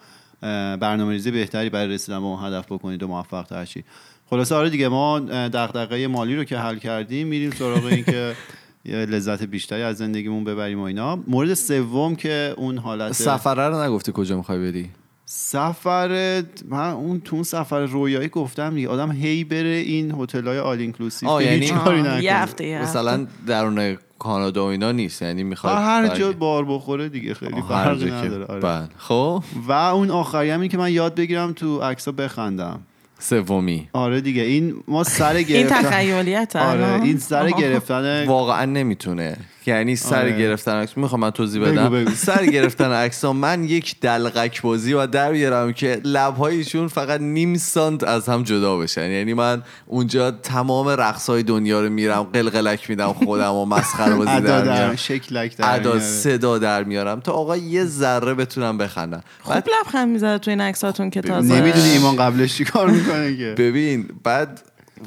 برنامه 0.79 1.11
ریزی 1.11 1.31
بهتری 1.31 1.69
برای 1.69 1.93
رسیدن 1.93 2.19
به 2.19 2.25
اون 2.25 2.45
هدف 2.45 2.65
بکنید 2.65 3.03
و 3.03 3.07
موفق 3.07 3.43
تر 3.43 3.65
شید 3.65 3.85
خلاصه 4.29 4.55
آره 4.55 4.69
دیگه 4.69 4.87
ما 4.87 5.19
دغدغه 5.29 6.07
مالی 6.07 6.35
رو 6.35 6.43
که 6.43 6.57
حل 6.57 6.77
کردیم 6.77 7.27
میریم 7.27 7.51
سراغ 7.51 7.85
این 7.85 8.03
که 8.03 8.33
یه 8.85 8.95
لذت 8.95 9.43
بیشتری 9.43 9.81
از 9.81 9.97
زندگیمون 9.97 10.43
ببریم 10.43 10.79
و 10.79 10.83
اینا. 10.83 11.19
مورد 11.27 11.53
سوم 11.53 12.15
که 12.15 12.53
اون 12.57 12.77
حالت 12.77 13.11
سفره 13.11 13.67
رو 13.67 13.83
نگفتی 13.83 14.11
کجا 14.15 14.37
می‌خوای 14.37 14.59
بری؟ 14.59 14.89
سفر 15.25 16.43
من 16.69 16.89
اون 16.89 17.21
تو 17.21 17.35
اون 17.35 17.43
سفر 17.43 17.85
رویایی 17.85 18.27
گفتم 18.27 18.75
دیگه 18.75 18.89
آدم 18.89 19.11
هی 19.11 19.43
بره 19.43 19.67
این 19.69 20.11
هتل 20.19 20.47
های 20.47 20.59
آل 20.59 20.79
اینکلوسیو 20.79 21.41
یعنی- 21.41 21.55
هیچ 21.55 21.73
کاری 21.73 22.01
نکنه. 22.01 22.81
مثلا 22.81 23.27
درون 23.47 23.97
کانادا 24.19 24.65
و 24.65 24.69
اینا 24.69 24.91
نیست 24.91 25.21
یعنی 25.21 25.43
می‌خوای 25.43 25.73
هر 25.73 26.07
جا 26.15 26.31
بار 26.31 26.65
بخوره 26.65 27.09
دیگه 27.09 27.33
خیلی 27.33 27.55
هر 27.55 27.61
فرقی 27.61 28.11
نداره 28.11 28.45
آره. 28.45 28.59
بله. 28.59 28.87
خب؟ 28.97 29.43
و 29.67 29.71
اون 29.71 30.11
آخری 30.11 30.49
هم 30.49 30.59
این 30.61 30.69
که 30.69 30.77
من 30.77 30.91
یاد 30.91 31.15
بگیرم 31.15 31.53
تو 31.53 31.79
عکسا 31.81 32.11
بخندم. 32.11 32.79
سومی. 33.19 33.89
آره 33.93 34.21
دیگه 34.21 34.41
این 34.41 34.83
ما 34.87 35.03
سر 35.03 35.33
این 35.35 35.47
گرفتن 35.47 35.81
تخیلیت 35.81 36.55
آره 36.55 37.01
این 37.01 37.17
سر 37.17 37.49
گرفتن 37.49 38.25
واقعا 38.25 38.65
نمی‌تونه. 38.65 39.37
یعنی 39.65 39.95
سر 39.95 40.19
آره. 40.19 40.37
گرفتن 40.37 40.71
عکس 40.71 40.97
می‌خوام 40.97 41.21
من 41.21 41.31
توضیح 41.31 41.61
بگو، 41.61 41.71
بدم. 41.71 41.89
بگو. 41.89 42.11
سر 42.11 42.45
گرفتن 42.45 42.91
عکس 42.91 43.25
من 43.25 43.63
یک 43.63 43.99
دلغک 43.99 44.61
بازی 44.61 44.93
و 44.93 45.07
در 45.07 45.31
بیارم 45.31 45.73
که 45.73 46.01
لبهایشون 46.03 46.87
فقط 46.87 47.21
نیم 47.21 47.55
سانت 47.55 48.03
از 48.03 48.29
هم 48.29 48.43
جدا 48.43 48.77
بشن. 48.77 49.11
یعنی 49.11 49.33
من 49.33 49.63
اونجا 49.85 50.31
تمام 50.31 50.87
رقص 50.87 51.29
های 51.29 51.43
دنیا 51.43 51.81
رو 51.81 51.89
میرم 51.89 52.23
قلقلک 52.23 52.89
میدم 52.89 53.13
خودم 53.13 53.53
و 53.53 53.65
مسخره 53.65 54.15
بازی 54.15 54.31
در 54.31 54.39
در 54.39 54.63
میارم. 54.63 54.95
شکلک 54.95 55.57
در 55.57 55.75
ادا. 55.75 55.99
صدا 55.99 56.57
در 56.57 56.83
میارم 56.83 57.19
تا 57.19 57.31
آقا 57.31 57.57
یه 57.57 57.85
ذره 57.85 58.33
بتونم 58.33 58.77
بخندم. 58.77 59.23
خوب 59.41 59.63
لبخند 59.79 60.07
می‌زده 60.07 60.37
تو 60.37 60.51
این 60.51 60.61
عکساتون 60.61 61.09
که 61.09 61.21
تازه 61.21 61.61
نمی‌دونی 61.61 61.89
ایمان 61.89 62.15
قبلش 62.15 62.57
چی 62.57 62.63
کار 62.63 62.91
می‌کنه 63.07 63.37
که. 63.37 63.55
ببین 63.57 64.09
بعد 64.23 64.61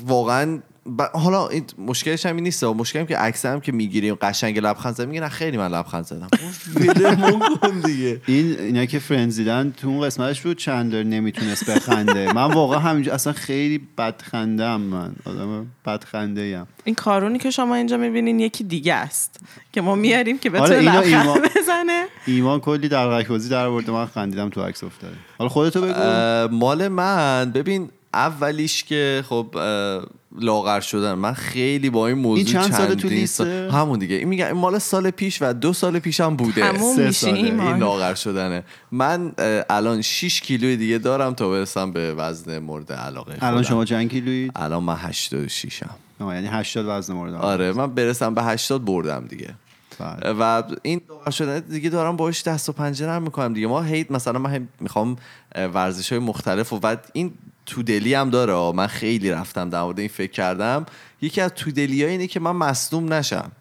واقعا 0.06 0.58
ب- 0.98 1.02
حالا 1.18 1.48
این 1.48 1.64
مشکلش 1.78 2.26
هم 2.26 2.34
این 2.34 2.44
نیست. 2.44 2.64
مشکلم 2.64 3.06
که 3.06 3.16
عکس 3.16 3.46
هم 3.46 3.60
که 3.60 3.72
می‌گیریم 3.72 4.14
قشنگ 4.14 4.58
لبخند 4.58 4.94
زدم 4.94 5.08
میگن 5.08 5.28
خیلی 5.28 5.56
من 5.56 5.68
لبخند 5.68 6.04
زدم. 6.06 6.28
کن 7.62 7.80
دیگه. 7.80 8.20
این 8.26 8.58
اینا 8.58 8.84
که 8.84 8.98
فرندز 8.98 9.36
دیدن 9.36 9.74
تو 9.76 9.88
اون 9.88 10.00
قسمتش 10.06 10.40
بود 10.40 10.58
چندلر 10.58 11.02
نمی‌تونست 11.02 11.70
بخنده. 11.70 12.32
من 12.32 12.52
واقعا 12.52 12.78
همینجا 12.78 13.12
اصلا 13.14 13.32
خیلی 13.32 13.80
بدخندم 13.98 14.80
من. 14.80 15.12
آدم 15.24 15.66
بدخنده 15.86 16.56
ام 16.60 16.66
این 16.84 16.94
کارونی 16.94 17.38
که 17.38 17.50
شما 17.50 17.74
اینجا 17.74 17.96
می‌بینین 17.96 18.40
یکی 18.40 18.64
دیگه 18.64 18.94
است 18.94 19.40
که 19.72 19.80
ما 19.80 19.94
میاریم 19.94 20.38
که 20.38 20.50
آره، 20.50 20.60
بتونه 20.60 20.78
اینو 20.78 20.92
لبخند 20.92 21.26
ایمان- 21.26 21.48
بزنه. 21.56 22.04
ایمان 22.26 22.60
کلی 22.60 22.88
در 22.88 23.22
بازی 23.22 23.48
در 23.48 23.66
آورده 23.66 23.92
من 23.92 24.06
خندیدم 24.06 24.48
تو 24.48 24.62
عکس 24.62 24.84
افتاده. 24.84 25.14
حالا 25.38 25.48
خودتو 25.48 25.80
بگو. 25.80 26.56
مال 26.56 26.88
من. 26.88 27.50
ببین 27.54 27.88
اولیش 28.14 28.84
که 28.84 29.24
خب 29.28 29.46
اه، 29.56 30.02
لاغر 30.38 30.80
شدن 30.80 31.14
من 31.14 31.32
خیلی 31.32 31.90
با 31.90 32.06
این 32.06 32.18
موضوع 32.18 32.36
این 32.36 32.46
چند 32.46 32.72
ساله 32.72 32.94
تو 32.94 33.08
لیسته؟ 33.08 33.44
سال- 33.44 33.70
همون 33.80 33.98
دیگه 33.98 34.16
این 34.16 34.28
میگم 34.28 34.52
مال 34.52 34.78
سال 34.78 35.10
پیش 35.10 35.38
و 35.42 35.52
دو 35.52 35.72
سال 35.72 35.98
پیش 35.98 36.20
هم 36.20 36.36
بوده 36.36 36.64
همون 36.64 36.96
سه 36.96 37.10
ساله. 37.10 37.34
ایمان. 37.38 37.66
این 37.66 37.76
لاغر 37.76 38.14
شدنه 38.14 38.64
من 38.92 39.32
الان 39.70 40.02
6 40.02 40.40
کیلو 40.40 40.76
دیگه 40.76 40.98
دارم 40.98 41.34
تا 41.34 41.50
برسم 41.50 41.92
به 41.92 42.14
وزن 42.14 42.58
مورد 42.58 42.92
علاقه 42.92 43.32
الان 43.40 43.52
خودم. 43.56 43.68
شما 43.68 43.84
چند 43.84 44.10
کیلویید 44.10 44.52
الان 44.56 44.82
من 44.82 44.96
86 44.96 45.82
م 45.82 45.86
آه، 46.24 46.34
یعنی 46.34 46.46
80 46.46 46.84
وزن 46.88 47.14
مورد 47.14 47.30
علاقه. 47.32 47.46
آره 47.46 47.72
من 47.72 47.94
برسم 47.94 48.34
به 48.34 48.42
80 48.42 48.84
بردم 48.84 49.24
دیگه 49.28 49.54
بله. 49.98 50.32
و 50.40 50.62
این 50.82 51.00
لاغر 51.08 51.30
شدن 51.30 51.58
دیگه 51.60 51.90
دارم 51.90 52.16
باش 52.16 52.42
دست 52.42 52.68
و 52.68 52.72
پنجه 52.72 53.06
نرم 53.06 53.22
می‌کنم 53.22 53.52
دیگه 53.54 53.66
ما 53.66 53.82
هیت 53.82 54.10
مثلا 54.10 54.38
من 54.38 54.68
می‌خوام 54.80 55.16
ورزش 55.56 56.10
های 56.12 56.18
مختلف 56.18 56.72
و 56.72 56.78
بعد 56.78 57.08
این 57.12 57.32
تودلی 57.70 58.14
هم 58.14 58.30
داره. 58.30 58.76
من 58.76 58.86
خیلی 58.86 59.30
رفتم 59.30 59.70
در 59.70 59.82
مورد 59.82 59.98
این 59.98 60.08
فکر 60.08 60.30
کردم. 60.30 60.86
یکی 61.22 61.40
از 61.40 61.50
تودلی 61.50 62.04
اینه 62.04 62.26
که 62.26 62.40
من 62.40 62.56
مصدوم 62.56 63.12
نشم. 63.12 63.52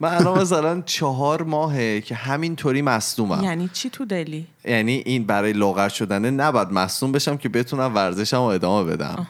من 0.00 0.14
الان 0.14 0.38
مثلا 0.42 0.82
چهار 0.86 1.42
ماهه 1.42 2.00
که 2.00 2.14
همینطوری 2.14 2.82
مصدومم. 2.82 3.44
یعنی 3.44 3.70
چی 3.72 3.90
تو 3.90 4.04
دلی 4.04 4.46
یعنی 4.64 5.02
این 5.06 5.24
برای 5.24 5.52
لاغر 5.52 5.88
شدنه 5.88 6.30
نباید 6.30 6.72
مصدوم 6.72 7.12
بشم 7.12 7.36
که 7.36 7.48
بتونم 7.48 7.94
ورزشم 7.94 8.36
رو 8.36 8.42
ادامه 8.42 8.90
بدم. 8.90 9.26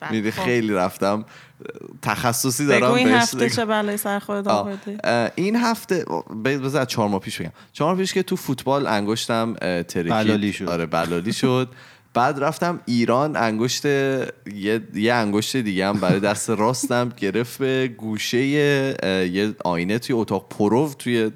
بله. 0.00 0.12
میدی 0.12 0.30
خب. 0.30 0.44
خیلی 0.44 0.72
رفتم. 0.72 1.24
تخصصی 2.02 2.66
دارم 2.66 2.80
بگو 2.80 2.92
این 2.92 3.08
هفته 3.08 3.50
چه 3.50 3.64
بلای 3.64 3.96
سر 3.96 4.18
خودت 4.18 4.46
اه، 5.04 5.30
این 5.34 5.56
هفته 5.56 6.04
بذار 6.44 6.84
چهار 6.84 7.08
ماه 7.08 7.20
پیش 7.20 7.40
بگم. 7.40 7.52
چهار 7.72 7.90
ماه 7.90 8.00
پیش 8.00 8.14
که 8.14 8.22
تو 8.22 8.36
فوتبال 8.36 8.86
انگشتم 8.86 9.54
ترکید 9.82 10.12
بلالی 10.12 10.52
شد. 10.52 10.68
آره 10.68 10.86
بلالی 10.86 11.32
شد. 11.32 11.68
بعد 12.14 12.38
رفتم 12.38 12.80
ایران 12.86 13.36
انگشت 13.36 13.84
یه, 13.84 14.30
یه 14.94 15.14
انگشت 15.14 15.56
دیگه 15.56 15.86
هم 15.86 16.00
برای 16.00 16.20
دست 16.20 16.50
راستم 16.50 17.12
گرفت 17.16 17.58
به 17.58 17.88
گوشه 17.88 18.46
یه 18.46 19.54
آینه 19.64 19.98
توی 19.98 20.16
اتاق 20.16 20.48
پرو 20.48 20.94
توی 20.98 21.30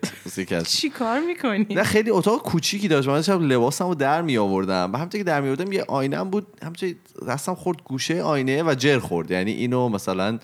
از 0.51 0.73
چی 0.73 0.91
کار 0.91 1.21
می‌کنی؟ 1.21 1.67
نه 1.71 1.83
خیلی 1.83 2.11
اتاق 2.11 2.43
کوچیکی 2.43 2.89
داشت. 2.89 3.09
من 3.09 3.15
داشتم 3.15 3.47
لباسم 3.47 3.87
رو 3.87 3.95
در 3.95 4.23
می 4.23 4.39
آوردم 4.39 4.91
و 4.93 4.97
همونطور 4.97 5.19
که 5.19 5.25
در 5.25 5.41
می 5.41 5.49
آوردم 5.49 5.73
یه 5.73 5.85
آینه 5.89 6.19
هم 6.19 6.31
بود. 6.31 6.47
همونطور 6.63 6.95
دستم 7.29 7.55
خورد 7.55 7.83
گوشه 7.85 8.23
آینه 8.23 8.63
و 8.63 8.75
جر 8.75 8.99
خورد. 8.99 9.31
یعنی 9.31 9.53
اینو 9.53 9.89
مثلا 9.89 10.39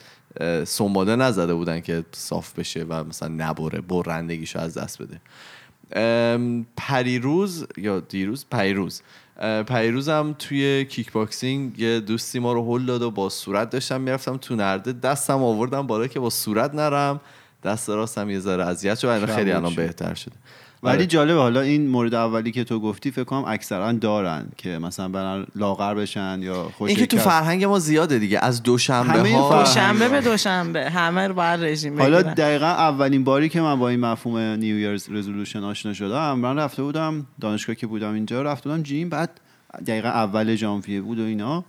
سنباده 0.65 1.17
نزده 1.17 1.55
بودن 1.55 1.81
که 1.81 2.05
صاف 2.13 2.59
بشه 2.59 2.87
و 2.89 3.05
مثلا 3.05 3.29
نبره 3.29 3.81
برندگیشو 3.81 4.59
از 4.59 4.79
دست 4.79 4.99
بده. 5.03 5.21
پریروز 6.77 7.67
یا 7.77 8.01
دیروز؟ 8.01 8.47
پریروز. 8.51 9.03
اه، 9.39 9.63
پریروزم 9.63 10.35
توی 10.39 10.85
کیک 10.85 11.13
باکسینگ 11.13 11.79
یه 11.79 12.01
دوستی 12.01 12.39
ما 12.39 12.53
رو 12.53 12.77
هل 12.77 12.87
داد 12.87 13.03
و 13.03 13.11
با 13.11 13.29
صورت 13.29 13.71
داشتم 13.71 14.01
می‌رفتم 14.01 14.37
تو 14.37 14.57
نرده. 14.57 14.93
دستم 14.93 15.43
آوردم 15.43 15.87
بالا 15.87 16.07
که 16.07 16.21
با 16.21 16.31
صورت 16.31 16.75
نرم. 16.75 17.21
دست 17.65 17.91
راستم 17.91 18.31
یه 18.31 18.39
ذره 18.39 18.65
اذیت 18.67 18.99
شد 18.99 19.25
خیلی 19.25 19.53
الان. 19.53 19.75
بهتر 19.75 20.15
شده. 20.15 20.35
ولی 20.83 20.97
آره. 20.97 21.07
جالبه 21.07 21.41
حالا 21.41 21.61
این 21.61 21.89
مورد 21.89 22.15
اولی 22.15 22.53
که 22.53 22.65
تو 22.65 22.81
گفتی 22.81 23.11
فکر 23.11 23.25
کنم 23.25 23.45
اکثرا 23.47 23.93
دارن 23.93 24.49
که 24.57 24.79
مثلا 24.79 25.09
برن 25.09 25.47
لاغر 25.57 25.95
بشن 25.95 26.39
یا 26.43 26.71
خوش 26.79 26.89
این 26.89 26.99
که 26.99 27.07
تو 27.07 27.19
فرهنگ 27.19 27.65
ما 27.65 27.79
زیاده 27.79 28.19
دیگه. 28.19 28.39
از 28.43 28.63
دوشنبه 28.63 29.09
همه 29.09 29.37
ها 29.37 29.63
دوشنبه 29.63 30.09
به 30.09 30.21
دوشنبه 30.21 30.91
همه 30.91 31.29
رو 31.29 31.35
باید 31.35 31.65
رژیم 31.65 32.01
حالا 32.01 32.23
دقیقا 32.23 32.67
اولین 32.67 33.25
باری 33.25 33.49
که 33.49 33.61
من 33.61 33.79
با 33.79 33.89
این 33.89 34.01
مفهوم 34.01 34.39
New 34.39 34.77
Year's 34.77 35.11
resolution 35.11 35.65
آشنا 35.65 35.93
شدم 35.93 36.39
من 36.39 36.59
رفته 36.59 36.83
بودم 36.83 37.27
دانشگاه 37.41 37.77
که 37.77 37.87
بودم 37.87 38.15
اینجا 38.15 38.43
رفته 38.43 38.71
بودم 38.71 38.83
gym 38.83 39.09
بعد 39.09 39.41
دقیقا 39.87 40.09
اول 40.09 40.55
ژانویه 40.55 41.01
بود 41.01 41.19
و 41.19 41.23
اینا. 41.23 41.65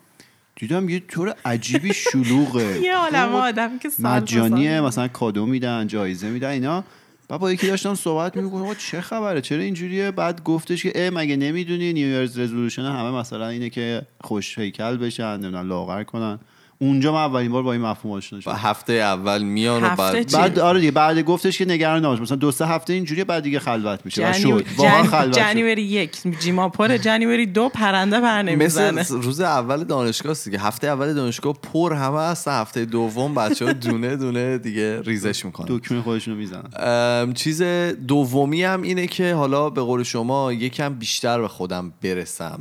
دیدم 0.55 0.89
یه 0.89 0.99
طور 0.99 1.35
عجیبی 1.45 1.93
شلوغه. 2.11 2.81
یه 2.81 2.95
عالم 2.95 3.35
آدم 3.35 3.79
که 3.79 3.89
مجانیه. 3.99 4.81
مثلا 4.81 5.07
کادو 5.07 5.45
میدن 5.45 5.87
جایزه 5.87 6.29
میدن 6.29 6.49
اینا. 6.49 6.83
بعد 7.29 7.39
با 7.39 7.51
یکی 7.51 7.67
داشتم 7.67 7.95
صحبت 7.95 8.37
می‌کنم 8.37 8.63
آقا 8.63 8.75
چه 8.75 9.01
خبره؟ 9.01 9.41
چرا 9.41 9.61
اینجوریه؟ 9.61 10.11
بعد 10.11 10.43
گفتش 10.43 10.83
که 10.83 10.91
اه 10.95 11.09
مگه 11.09 11.35
نمی‌دونی 11.35 11.93
New 11.93 12.07
Year's 12.07 12.39
resolution 12.39 12.81
همه 12.81 13.11
مثلا 13.11 13.47
اینه 13.47 13.69
که 13.69 14.01
خوش 14.21 14.59
هیکل 14.59 14.97
بشن 14.97 15.37
نمی‌دونم 15.37 15.67
لاغر 15.69 16.03
کنن. 16.03 16.39
اونجا 16.81 17.11
من 17.11 17.19
اولین 17.19 17.51
بار 17.51 17.63
با 17.63 17.73
این 17.73 17.81
مفهوم 17.81 18.13
آشنا 18.13 18.39
شدم. 18.41 18.53
هفته 18.55 18.93
اول 18.93 19.43
میان 19.43 19.83
و 19.83 19.95
بعد؟ 19.95 20.31
بعد 20.31 20.59
آره 20.59 20.79
دیگه 20.79 20.91
بعد 20.91 21.19
گفتش 21.21 21.57
که 21.57 21.65
نگران 21.65 22.05
نباش 22.05 22.19
مثلا 22.19 22.37
دو 22.37 22.51
سه 22.51 22.65
هفته 22.65 22.93
اینجوریه 22.93 23.23
بعد 23.23 23.43
دیگه 23.43 23.59
خلوت 23.59 23.99
میشه 24.05 24.29
و 24.29 24.33
شد. 24.33 24.65
واقعا 24.77 25.03
خلوت. 25.03 25.39
جنیوری 25.39 25.81
یک 25.81 26.17
جیما 26.39 26.69
پر 26.69 26.97
جنیوری 26.97 27.45
دو 27.45 27.69
پرنده 27.69 28.19
پر 28.19 28.41
نمی‌زنه. 28.41 28.91
مثل 28.91 29.21
روز 29.21 29.41
اول 29.41 29.83
دانشگاه 29.83 30.31
است 30.31 30.45
دیگه. 30.45 30.59
هفته 30.59 30.87
اول 30.87 31.13
دانشگاه 31.13 31.53
پر 31.53 31.93
همه 31.93 32.19
هستن 32.19 32.61
هفته 32.61 32.85
دوم 32.85 33.35
بچه 33.35 33.65
ها 33.65 33.73
دونه 33.73 34.15
دونه 34.15 34.57
دیگه 34.57 35.01
ریزش 35.01 35.45
می‌کنن. 35.45 35.67
دکمه 35.69 36.01
خودشونو 36.01 36.37
می‌زنن. 36.37 36.69
ام، 36.79 37.33
چیز 37.33 37.61
دومی 38.07 38.63
هم 38.63 38.81
اینه 38.81 39.07
که 39.07 39.33
حالا 39.33 39.69
به 39.69 39.81
قول 39.81 40.03
شما 40.03 40.53
یکم 40.53 40.93
بیشتر 40.93 41.41
به 41.41 41.47
خودم 41.47 41.93
برسم. 42.01 42.59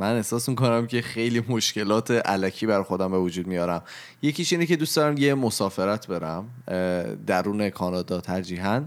من 0.00 0.16
احساس 0.16 0.48
می‌کنم 0.48 0.86
که 0.86 1.02
خیلی 1.02 1.42
مشکلات 1.48 2.10
علکی 2.10 2.66
بر 2.66 2.82
خودم 2.82 3.10
به 3.10 3.18
وجود 3.18 3.46
میارم. 3.46 3.82
یکیش 4.22 4.52
اینه 4.52 4.66
که 4.66 4.76
دوست 4.76 4.96
دارم 4.96 5.18
یه 5.18 5.34
مسافرت 5.34 6.06
برم 6.06 6.48
درون 7.26 7.70
کانادا 7.70 8.20
ترجیحاً 8.20 8.82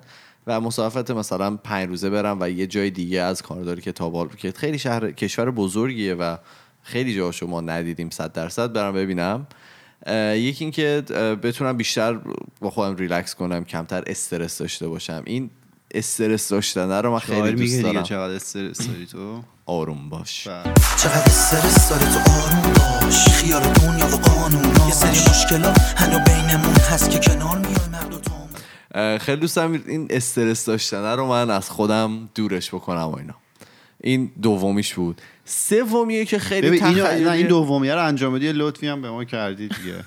و 0.48 0.62
مسافرت 0.62 1.12
مثلا 1.12 1.58
پنج 1.58 1.90
روزه 1.90 2.10
برم 2.10 2.38
و 2.42 2.50
یه 2.50 2.68
جای 2.68 2.90
دیگه 2.90 3.22
از 3.22 3.42
کانادا 3.42 3.76
که 3.76 3.92
تابال 3.92 4.28
که 4.28 4.52
خیلی 4.52 4.80
شهر 4.80 5.12
کشور 5.12 5.52
بزرگیه 5.52 6.16
و 6.16 6.38
خیلی 6.82 7.16
جا 7.16 7.32
شما 7.32 7.62
ندیدیم 7.62 8.10
صد 8.10 8.32
درصد 8.32 8.74
برم 8.74 8.94
ببینم. 8.94 9.48
یکی 10.36 10.64
اینکه 10.64 11.04
بتونم 11.44 11.78
بیشتر 11.78 12.20
با 12.60 12.70
خودم 12.70 12.96
ریلکس 12.96 13.36
کنم 13.36 13.66
کمتر 13.66 14.04
استرس 14.08 14.58
داشته 14.58 14.88
باشم. 14.88 15.24
این 15.26 15.50
استرس 15.92 16.50
داشتن 16.50 16.92
رو 16.92 17.12
من 17.12 17.20
خیلی 17.20 17.52
دوست 17.52 17.84
دارم. 17.84 18.04
چقدر 18.04 18.34
استرس 18.34 18.88
داری 18.88 19.06
تو؟ 19.06 19.44
آروم 19.66 20.10
باش. 20.10 20.48
بله. 20.48 20.74
چقدر 20.98 21.24
استرس 21.26 21.90
داری 21.90 22.06
تو 22.06 22.32
آروم 22.32 22.74
باش. 22.74 23.28
خیال 23.28 23.62
دنیا 23.62 24.08
و 24.08 24.10
قانون 24.10 24.88
یه 24.88 24.94
سری 24.94 25.30
مشکلات 25.30 25.80
هنو 25.98 26.20
بینمون 26.20 26.76
هست 26.76 27.12
که 27.12 27.20
کنار 27.20 27.58
میای 27.58 27.90
مرد 27.92 28.14
و 28.14 28.20
تو. 28.20 28.32
اه، 28.96 29.18
خیلی 29.18 29.42
دوست 29.42 29.56
دارم 29.56 29.84
این 29.88 30.08
استرس 30.10 30.66
داشتن 30.66 31.18
رو 31.18 31.28
من 31.28 31.50
از 31.50 31.70
خودم 31.70 32.30
دورش 32.36 32.70
بکنم 32.70 33.02
و 33.02 33.18
اینا. 33.18 33.36
این 34.02 34.32
دومیش 34.42 34.94
بود. 34.94 35.22
سومیه 35.46 36.26
که 36.26 36.40
خیلی 36.40 36.80
تخیلی 36.80 37.30
این 37.30 37.48
دومیه 37.48 37.96
رو 37.96 38.06
انجام 38.06 38.34
بدی. 38.34 38.46
یه 38.46 38.52
لطفی 38.52 38.88
هم 38.88 39.02
به 39.02 39.12
ما 39.12 39.24
کردی 39.24 39.68
دیگه. 39.68 40.04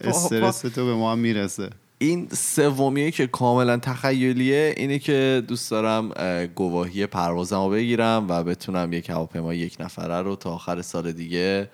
استرس 0.00 0.60
تو 0.60 0.86
به 0.86 0.94
ما 0.94 1.12
هم 1.12 1.18
می‌رسه. 1.18 1.70
این 1.98 2.28
سومیه 2.28 3.10
که 3.10 3.26
کاملا 3.26 3.76
تخیلیه 3.76 4.74
اینه 4.76 4.98
که 4.98 5.42
دوست 5.48 5.70
دارم 5.70 6.10
اه، 6.16 6.46
گواهی 6.46 7.06
پروازم 7.06 7.56
رو 7.56 7.70
بگیرم 7.70 8.26
و 8.28 8.44
بتونم 8.44 8.92
یک 8.92 9.10
هواپیما 9.10 9.54
یک 9.54 9.76
نفره 9.80 10.22
رو 10.22 10.36
تا 10.36 10.50
آخر 10.50 10.82
سال 10.82 11.12
دیگه 11.12 11.70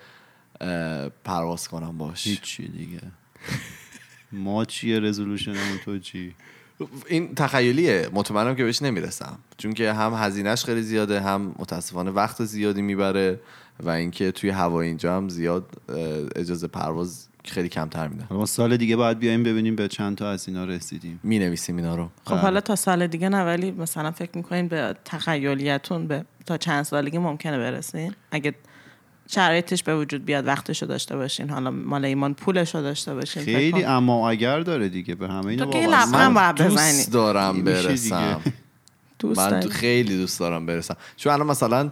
پرواز 1.24 1.68
کنم 1.68 1.98
باش. 1.98 2.26
هیچی 2.26 2.68
دیگه. 2.68 3.00
ما 4.32 4.64
چیه 4.64 5.00
رزولوشنمون 5.00 5.78
تو 5.84 5.98
چی؟ 5.98 6.34
این 7.08 7.34
تخیلیه. 7.34 8.08
مطمئنم 8.12 8.54
که 8.54 8.64
بهش 8.64 8.82
نمی‌رسم. 8.82 9.38
چون 9.58 9.72
که 9.72 9.92
هم 9.92 10.14
هزینهش 10.14 10.64
خیلی 10.64 10.82
زیاده 10.82 11.20
هم 11.20 11.54
متاسفانه 11.58 12.10
وقت 12.10 12.44
زیادی 12.44 12.82
می‌بره 12.82 13.40
و 13.80 13.90
اینکه 13.90 14.32
توی 14.32 14.50
هوا 14.50 14.80
اینجا 14.80 15.16
هم 15.16 15.28
زیاد 15.28 15.70
اجازه 16.36 16.66
پرواز 16.66 17.28
خیلی 17.44 17.68
کمتر 17.68 18.08
میدن 18.08 18.24
حالا 18.28 18.38
ما 18.40 18.46
سال 18.46 18.76
دیگه 18.76 18.96
باید 18.96 19.18
بیایم 19.18 19.42
ببینیم 19.42 19.76
به 19.76 19.88
چند 19.88 20.16
تا 20.16 20.30
از 20.30 20.48
اینا 20.48 20.64
رسیدیم. 20.64 21.20
می 21.22 21.38
نویسیم 21.38 21.76
اینا 21.76 21.94
رو. 21.94 22.08
خب 22.24 22.36
حالا 22.36 22.60
تا 22.60 22.76
سال 22.76 23.06
دیگه 23.06 23.28
نه 23.28 23.44
ولی 23.44 23.70
مثلا 23.70 24.10
فکر 24.10 24.30
می‌کنین 24.34 24.68
به 24.68 24.96
تخیلیتون 25.04 26.06
به 26.06 26.24
تا 26.46 26.56
چند 26.56 26.82
سالگی 26.82 27.18
ممکنه 27.18 27.58
برسین؟ 27.58 28.14
اگه 28.30 28.54
شرایطش 29.28 29.82
به 29.82 29.96
وجود 29.96 30.24
بیاد 30.24 30.46
وقتشو 30.46 30.86
داشته 30.86 31.16
باشین 31.16 31.50
حالا 31.50 31.70
مال 31.70 32.04
ایمان 32.04 32.34
پولشو 32.34 32.80
داشته 32.80 33.14
باشین 33.14 33.44
خیلی. 33.44 33.84
اما 33.84 34.30
اگر 34.30 34.60
داره 34.60 34.88
دیگه 34.88 35.14
به 35.14 35.28
همه 35.28 35.46
اینا 35.46 35.64
تو 35.64 35.70
که 35.70 35.78
یه 35.78 35.86
وابسته. 35.88 36.08
لبخند 36.08 36.34
باید 36.34 36.56
دوست 36.56 37.12
دارم 37.12 37.56
میشه 37.56 37.88
برسم. 37.88 38.40
دوست 39.18 39.40
من؟ 39.40 39.60
خیلی 39.60 40.16
دوست 40.16 40.40
دارم 40.40 40.66
برسم. 40.66 40.96
چون 41.16 41.32
الان 41.32 41.46
مثلا 41.46 41.90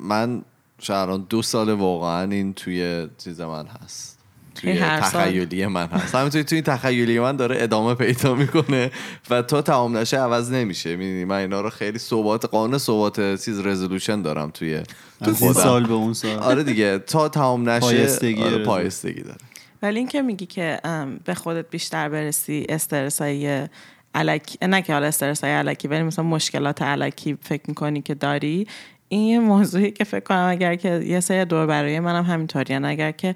من 0.00 0.42
شاید 0.78 1.08
الان 1.08 1.26
دو 1.28 1.42
سال 1.42 1.70
واقعا 1.70 2.30
این 2.30 2.54
توی 2.54 3.08
چیز 3.24 3.40
من 3.40 3.66
هست. 3.66 4.13
توی. 4.54 4.78
تخیلی 4.80 5.66
من 5.66 5.86
هست. 5.86 6.14
همینطوری 6.14 6.44
توی 6.44 6.56
این 6.56 6.64
تخیلی 6.64 7.20
من 7.20 7.36
داره 7.36 7.62
ادامه 7.62 7.94
پیدا 7.94 8.34
می‌کنه 8.34 8.90
و 9.30 9.42
تا 9.42 9.62
تمام 9.62 9.96
نشه 9.96 10.18
عوض 10.18 10.52
نمیشه. 10.52 10.96
می‌دونی 10.96 11.24
من 11.24 11.36
اینا 11.36 11.60
رو 11.60 11.70
خیلی 11.70 11.98
ثبات 11.98 12.44
قانون 12.44 12.78
ثبات 12.78 13.44
چیز 13.44 13.66
رزولوشن 13.66 14.22
دارم 14.22 14.50
توی 14.50 14.80
تو 15.24 15.30
از 15.30 15.42
این 15.42 15.52
خودم. 15.52 15.64
سال 15.64 15.86
به 15.86 15.92
اون 15.92 16.14
سال. 16.14 16.38
آره 16.38 16.62
دیگه 16.62 16.98
تا 16.98 17.28
تمام 17.28 17.68
نشه 17.68 17.80
پایستگی 17.80 18.42
آره. 18.42 18.64
پایستگی. 18.64 19.22
داره. 19.22 19.38
ولی 19.82 19.98
اینکه 19.98 20.22
میگی 20.22 20.46
که 20.46 20.80
به 21.24 21.34
خودت 21.34 21.70
بیشتر 21.70 22.08
برسی 22.08 22.66
استرس 22.68 23.20
های 23.20 23.68
علکی 24.14 24.58
نه 24.62 24.82
که 24.82 24.92
حالا 24.92 25.06
استرس 25.06 25.44
های 25.44 25.52
علکی 25.52 25.88
ولی 25.88 26.02
مثلا 26.02 26.24
مشکلات 26.24 26.82
علکی 26.82 27.38
فکر 27.42 27.62
می‌کنی 27.68 28.02
که 28.02 28.14
داری 28.14 28.66
این 29.08 29.22
یه 29.22 29.38
موضوعی 29.38 29.90
که 29.90 30.04
فکر 30.04 30.20
کنم 30.20 30.48
اگر 30.50 30.74
که 30.74 30.88
یه 30.88 31.20
سری 31.20 31.44
دور 31.44 31.66
برای 31.66 32.00
منم 32.00 32.24
همینطوری 32.24 32.74
اگر 32.74 33.10
که 33.10 33.34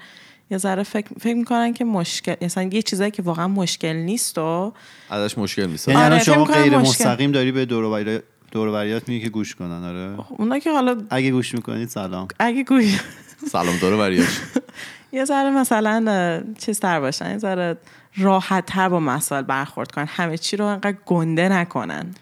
یه 0.51 0.59
ذره 0.59 0.83
فکر, 0.83 1.09
فکر 1.21 1.35
می‌کنن 1.35 1.73
که 1.73 1.85
مشکل 1.85 2.35
مثلا 2.43 2.63
یه 2.63 2.83
چیزایی 2.83 3.11
که 3.11 3.23
واقعا 3.23 3.49
مشکل 3.49 3.93
نیست 3.93 4.39
و 4.39 4.73
ازش 5.11 5.39
مشکل 5.39 5.67
می‌سازه 5.67 5.99
یعنی 5.99 6.15
آره، 6.15 6.25
شما 6.25 6.45
غیر 6.45 6.79
مشکل. 6.79 6.79
مستقیم 6.79 7.33
داری 7.33 7.53
به 7.53 7.65
دور 7.65 8.23
دوروبریات 8.51 9.09
میگی 9.09 9.25
که 9.25 9.31
گوش 9.31 9.55
کنن 9.55 9.85
آره؟ 9.85 10.25
اونا 10.29 10.59
که 10.59 10.73
حالا 10.73 11.03
اگه 11.11 11.31
گوش 11.31 11.55
می‌کنید 11.55 11.89
سلام. 11.89 12.29
اگه 12.39 12.63
گوش 12.63 13.01
سلام 13.47 13.79
داره 13.83 13.97
بریاش. 13.97 14.41
یه 15.13 15.25
ذره 15.25 15.51
مثلا 15.51 16.43
چیز 16.59 16.81
تر 16.81 17.01
باشن. 17.01 17.31
یه 17.31 17.39
ذره 17.39 17.77
راحت 18.17 18.67
تر 18.67 18.89
با 18.89 19.01
مسائل 19.01 19.43
برخورد 19.43 19.91
کنن. 19.91 20.07
همه 20.09 20.39
چی 20.39 20.57
رو 20.57 20.65
انقدر 20.65 20.97
گنده 21.07 21.49
نکنن. 21.49 22.15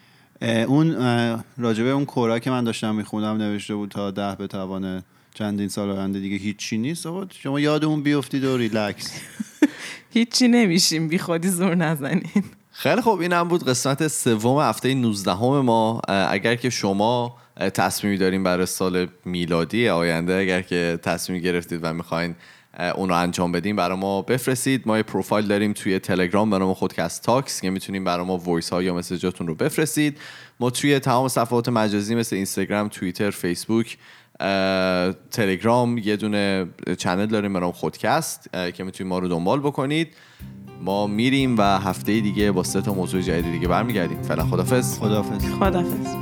اون 0.42 0.96
راجع 1.58 1.76
به 1.76 1.88
اون 1.88 2.04
کورا 2.04 2.38
که 2.38 2.50
من 2.50 2.64
داشتم 2.64 2.94
میخوندم 2.94 3.36
نوشته 3.36 3.74
بود 3.74 3.88
تا 3.88 4.10
ده 4.10 4.34
به 4.34 4.46
توان 4.46 5.02
چندین 5.38 5.68
سال 5.68 5.90
آینده 5.90 6.20
دیگه 6.20 6.36
هیچی 6.36 6.78
نیست. 6.78 7.06
آقا 7.06 7.26
شما 7.30 7.60
یادمون 7.60 8.02
بیفتید 8.02 8.44
و 8.44 8.56
ریلکس. 8.56 9.20
هیچی 10.14 10.48
نمیشیم. 10.48 11.08
بی 11.08 11.18
خودی 11.18 11.48
زور 11.48 11.74
نزنین. 11.74 12.44
خیلی 12.70 13.00
خوب. 13.00 13.20
این 13.20 13.32
هم 13.32 13.48
بود 13.48 13.64
قسمت 13.64 14.08
سوم 14.08 14.60
هفته 14.60 14.94
19 14.94 15.34
ما. 15.60 16.00
اگر 16.08 16.54
که 16.54 16.70
شما 16.70 17.36
تصمیمی 17.56 18.18
دارین 18.18 18.42
برای 18.42 18.66
سال 18.66 19.06
میلادی 19.24 19.88
آینده 19.88 20.34
اگر 20.34 20.62
که 20.62 20.98
تصمیم 21.02 21.42
گرفتید 21.42 21.80
و 21.82 21.92
می‌خواین 21.92 22.34
اون 22.94 23.08
رو 23.08 23.14
انجام 23.14 23.52
بدیم 23.52 23.76
برای 23.76 23.98
ما 23.98 24.22
بفرستید. 24.22 24.82
ما 24.86 24.96
یه 24.96 25.02
پروفایل 25.02 25.46
داریم 25.46 25.72
توی 25.72 25.98
تلگرام 25.98 26.50
به 26.50 26.58
نام 26.58 26.74
خودکست 26.74 27.22
تاکس 27.22 27.60
که 27.60 27.70
می‌تونیم 27.70 28.04
برای 28.04 28.26
ما 28.26 28.36
voice 28.36 28.70
ها 28.70 28.82
یا 28.82 28.94
message 28.94 29.31
اتون 29.31 29.46
رو 29.46 29.54
بفرستید. 29.54 30.18
ما 30.60 30.70
توی 30.70 30.98
تمام 30.98 31.28
صفحات 31.28 31.68
مجازی 31.68 32.14
مثل 32.14 32.36
اینستاگرام 32.36 32.88
توییتر 32.88 33.30
فیسبوک 33.30 33.98
تلگرام 35.30 35.98
یه 35.98 36.16
دونه 36.16 36.66
چنل 36.98 37.26
داریم 37.26 37.52
به 37.52 37.60
نام 37.60 37.72
خودکست 37.72 38.50
که 38.52 38.84
می‌تونید 38.84 39.10
ما 39.10 39.18
رو 39.18 39.28
دنبال 39.28 39.60
بکنید. 39.60 40.08
ما 40.82 41.06
میریم 41.06 41.58
و 41.58 41.62
هفته 41.62 42.20
دیگه 42.20 42.52
با 42.52 42.62
سه 42.62 42.82
تا 42.82 42.94
موضوع 42.94 43.20
جدید 43.20 43.52
دیگه 43.52 43.68
برمیگردیم. 43.68 44.22
فعلا 44.22 44.44
خدافظ 44.44 44.98
خداحافظ. 44.98 45.44
خدافز 45.50 46.16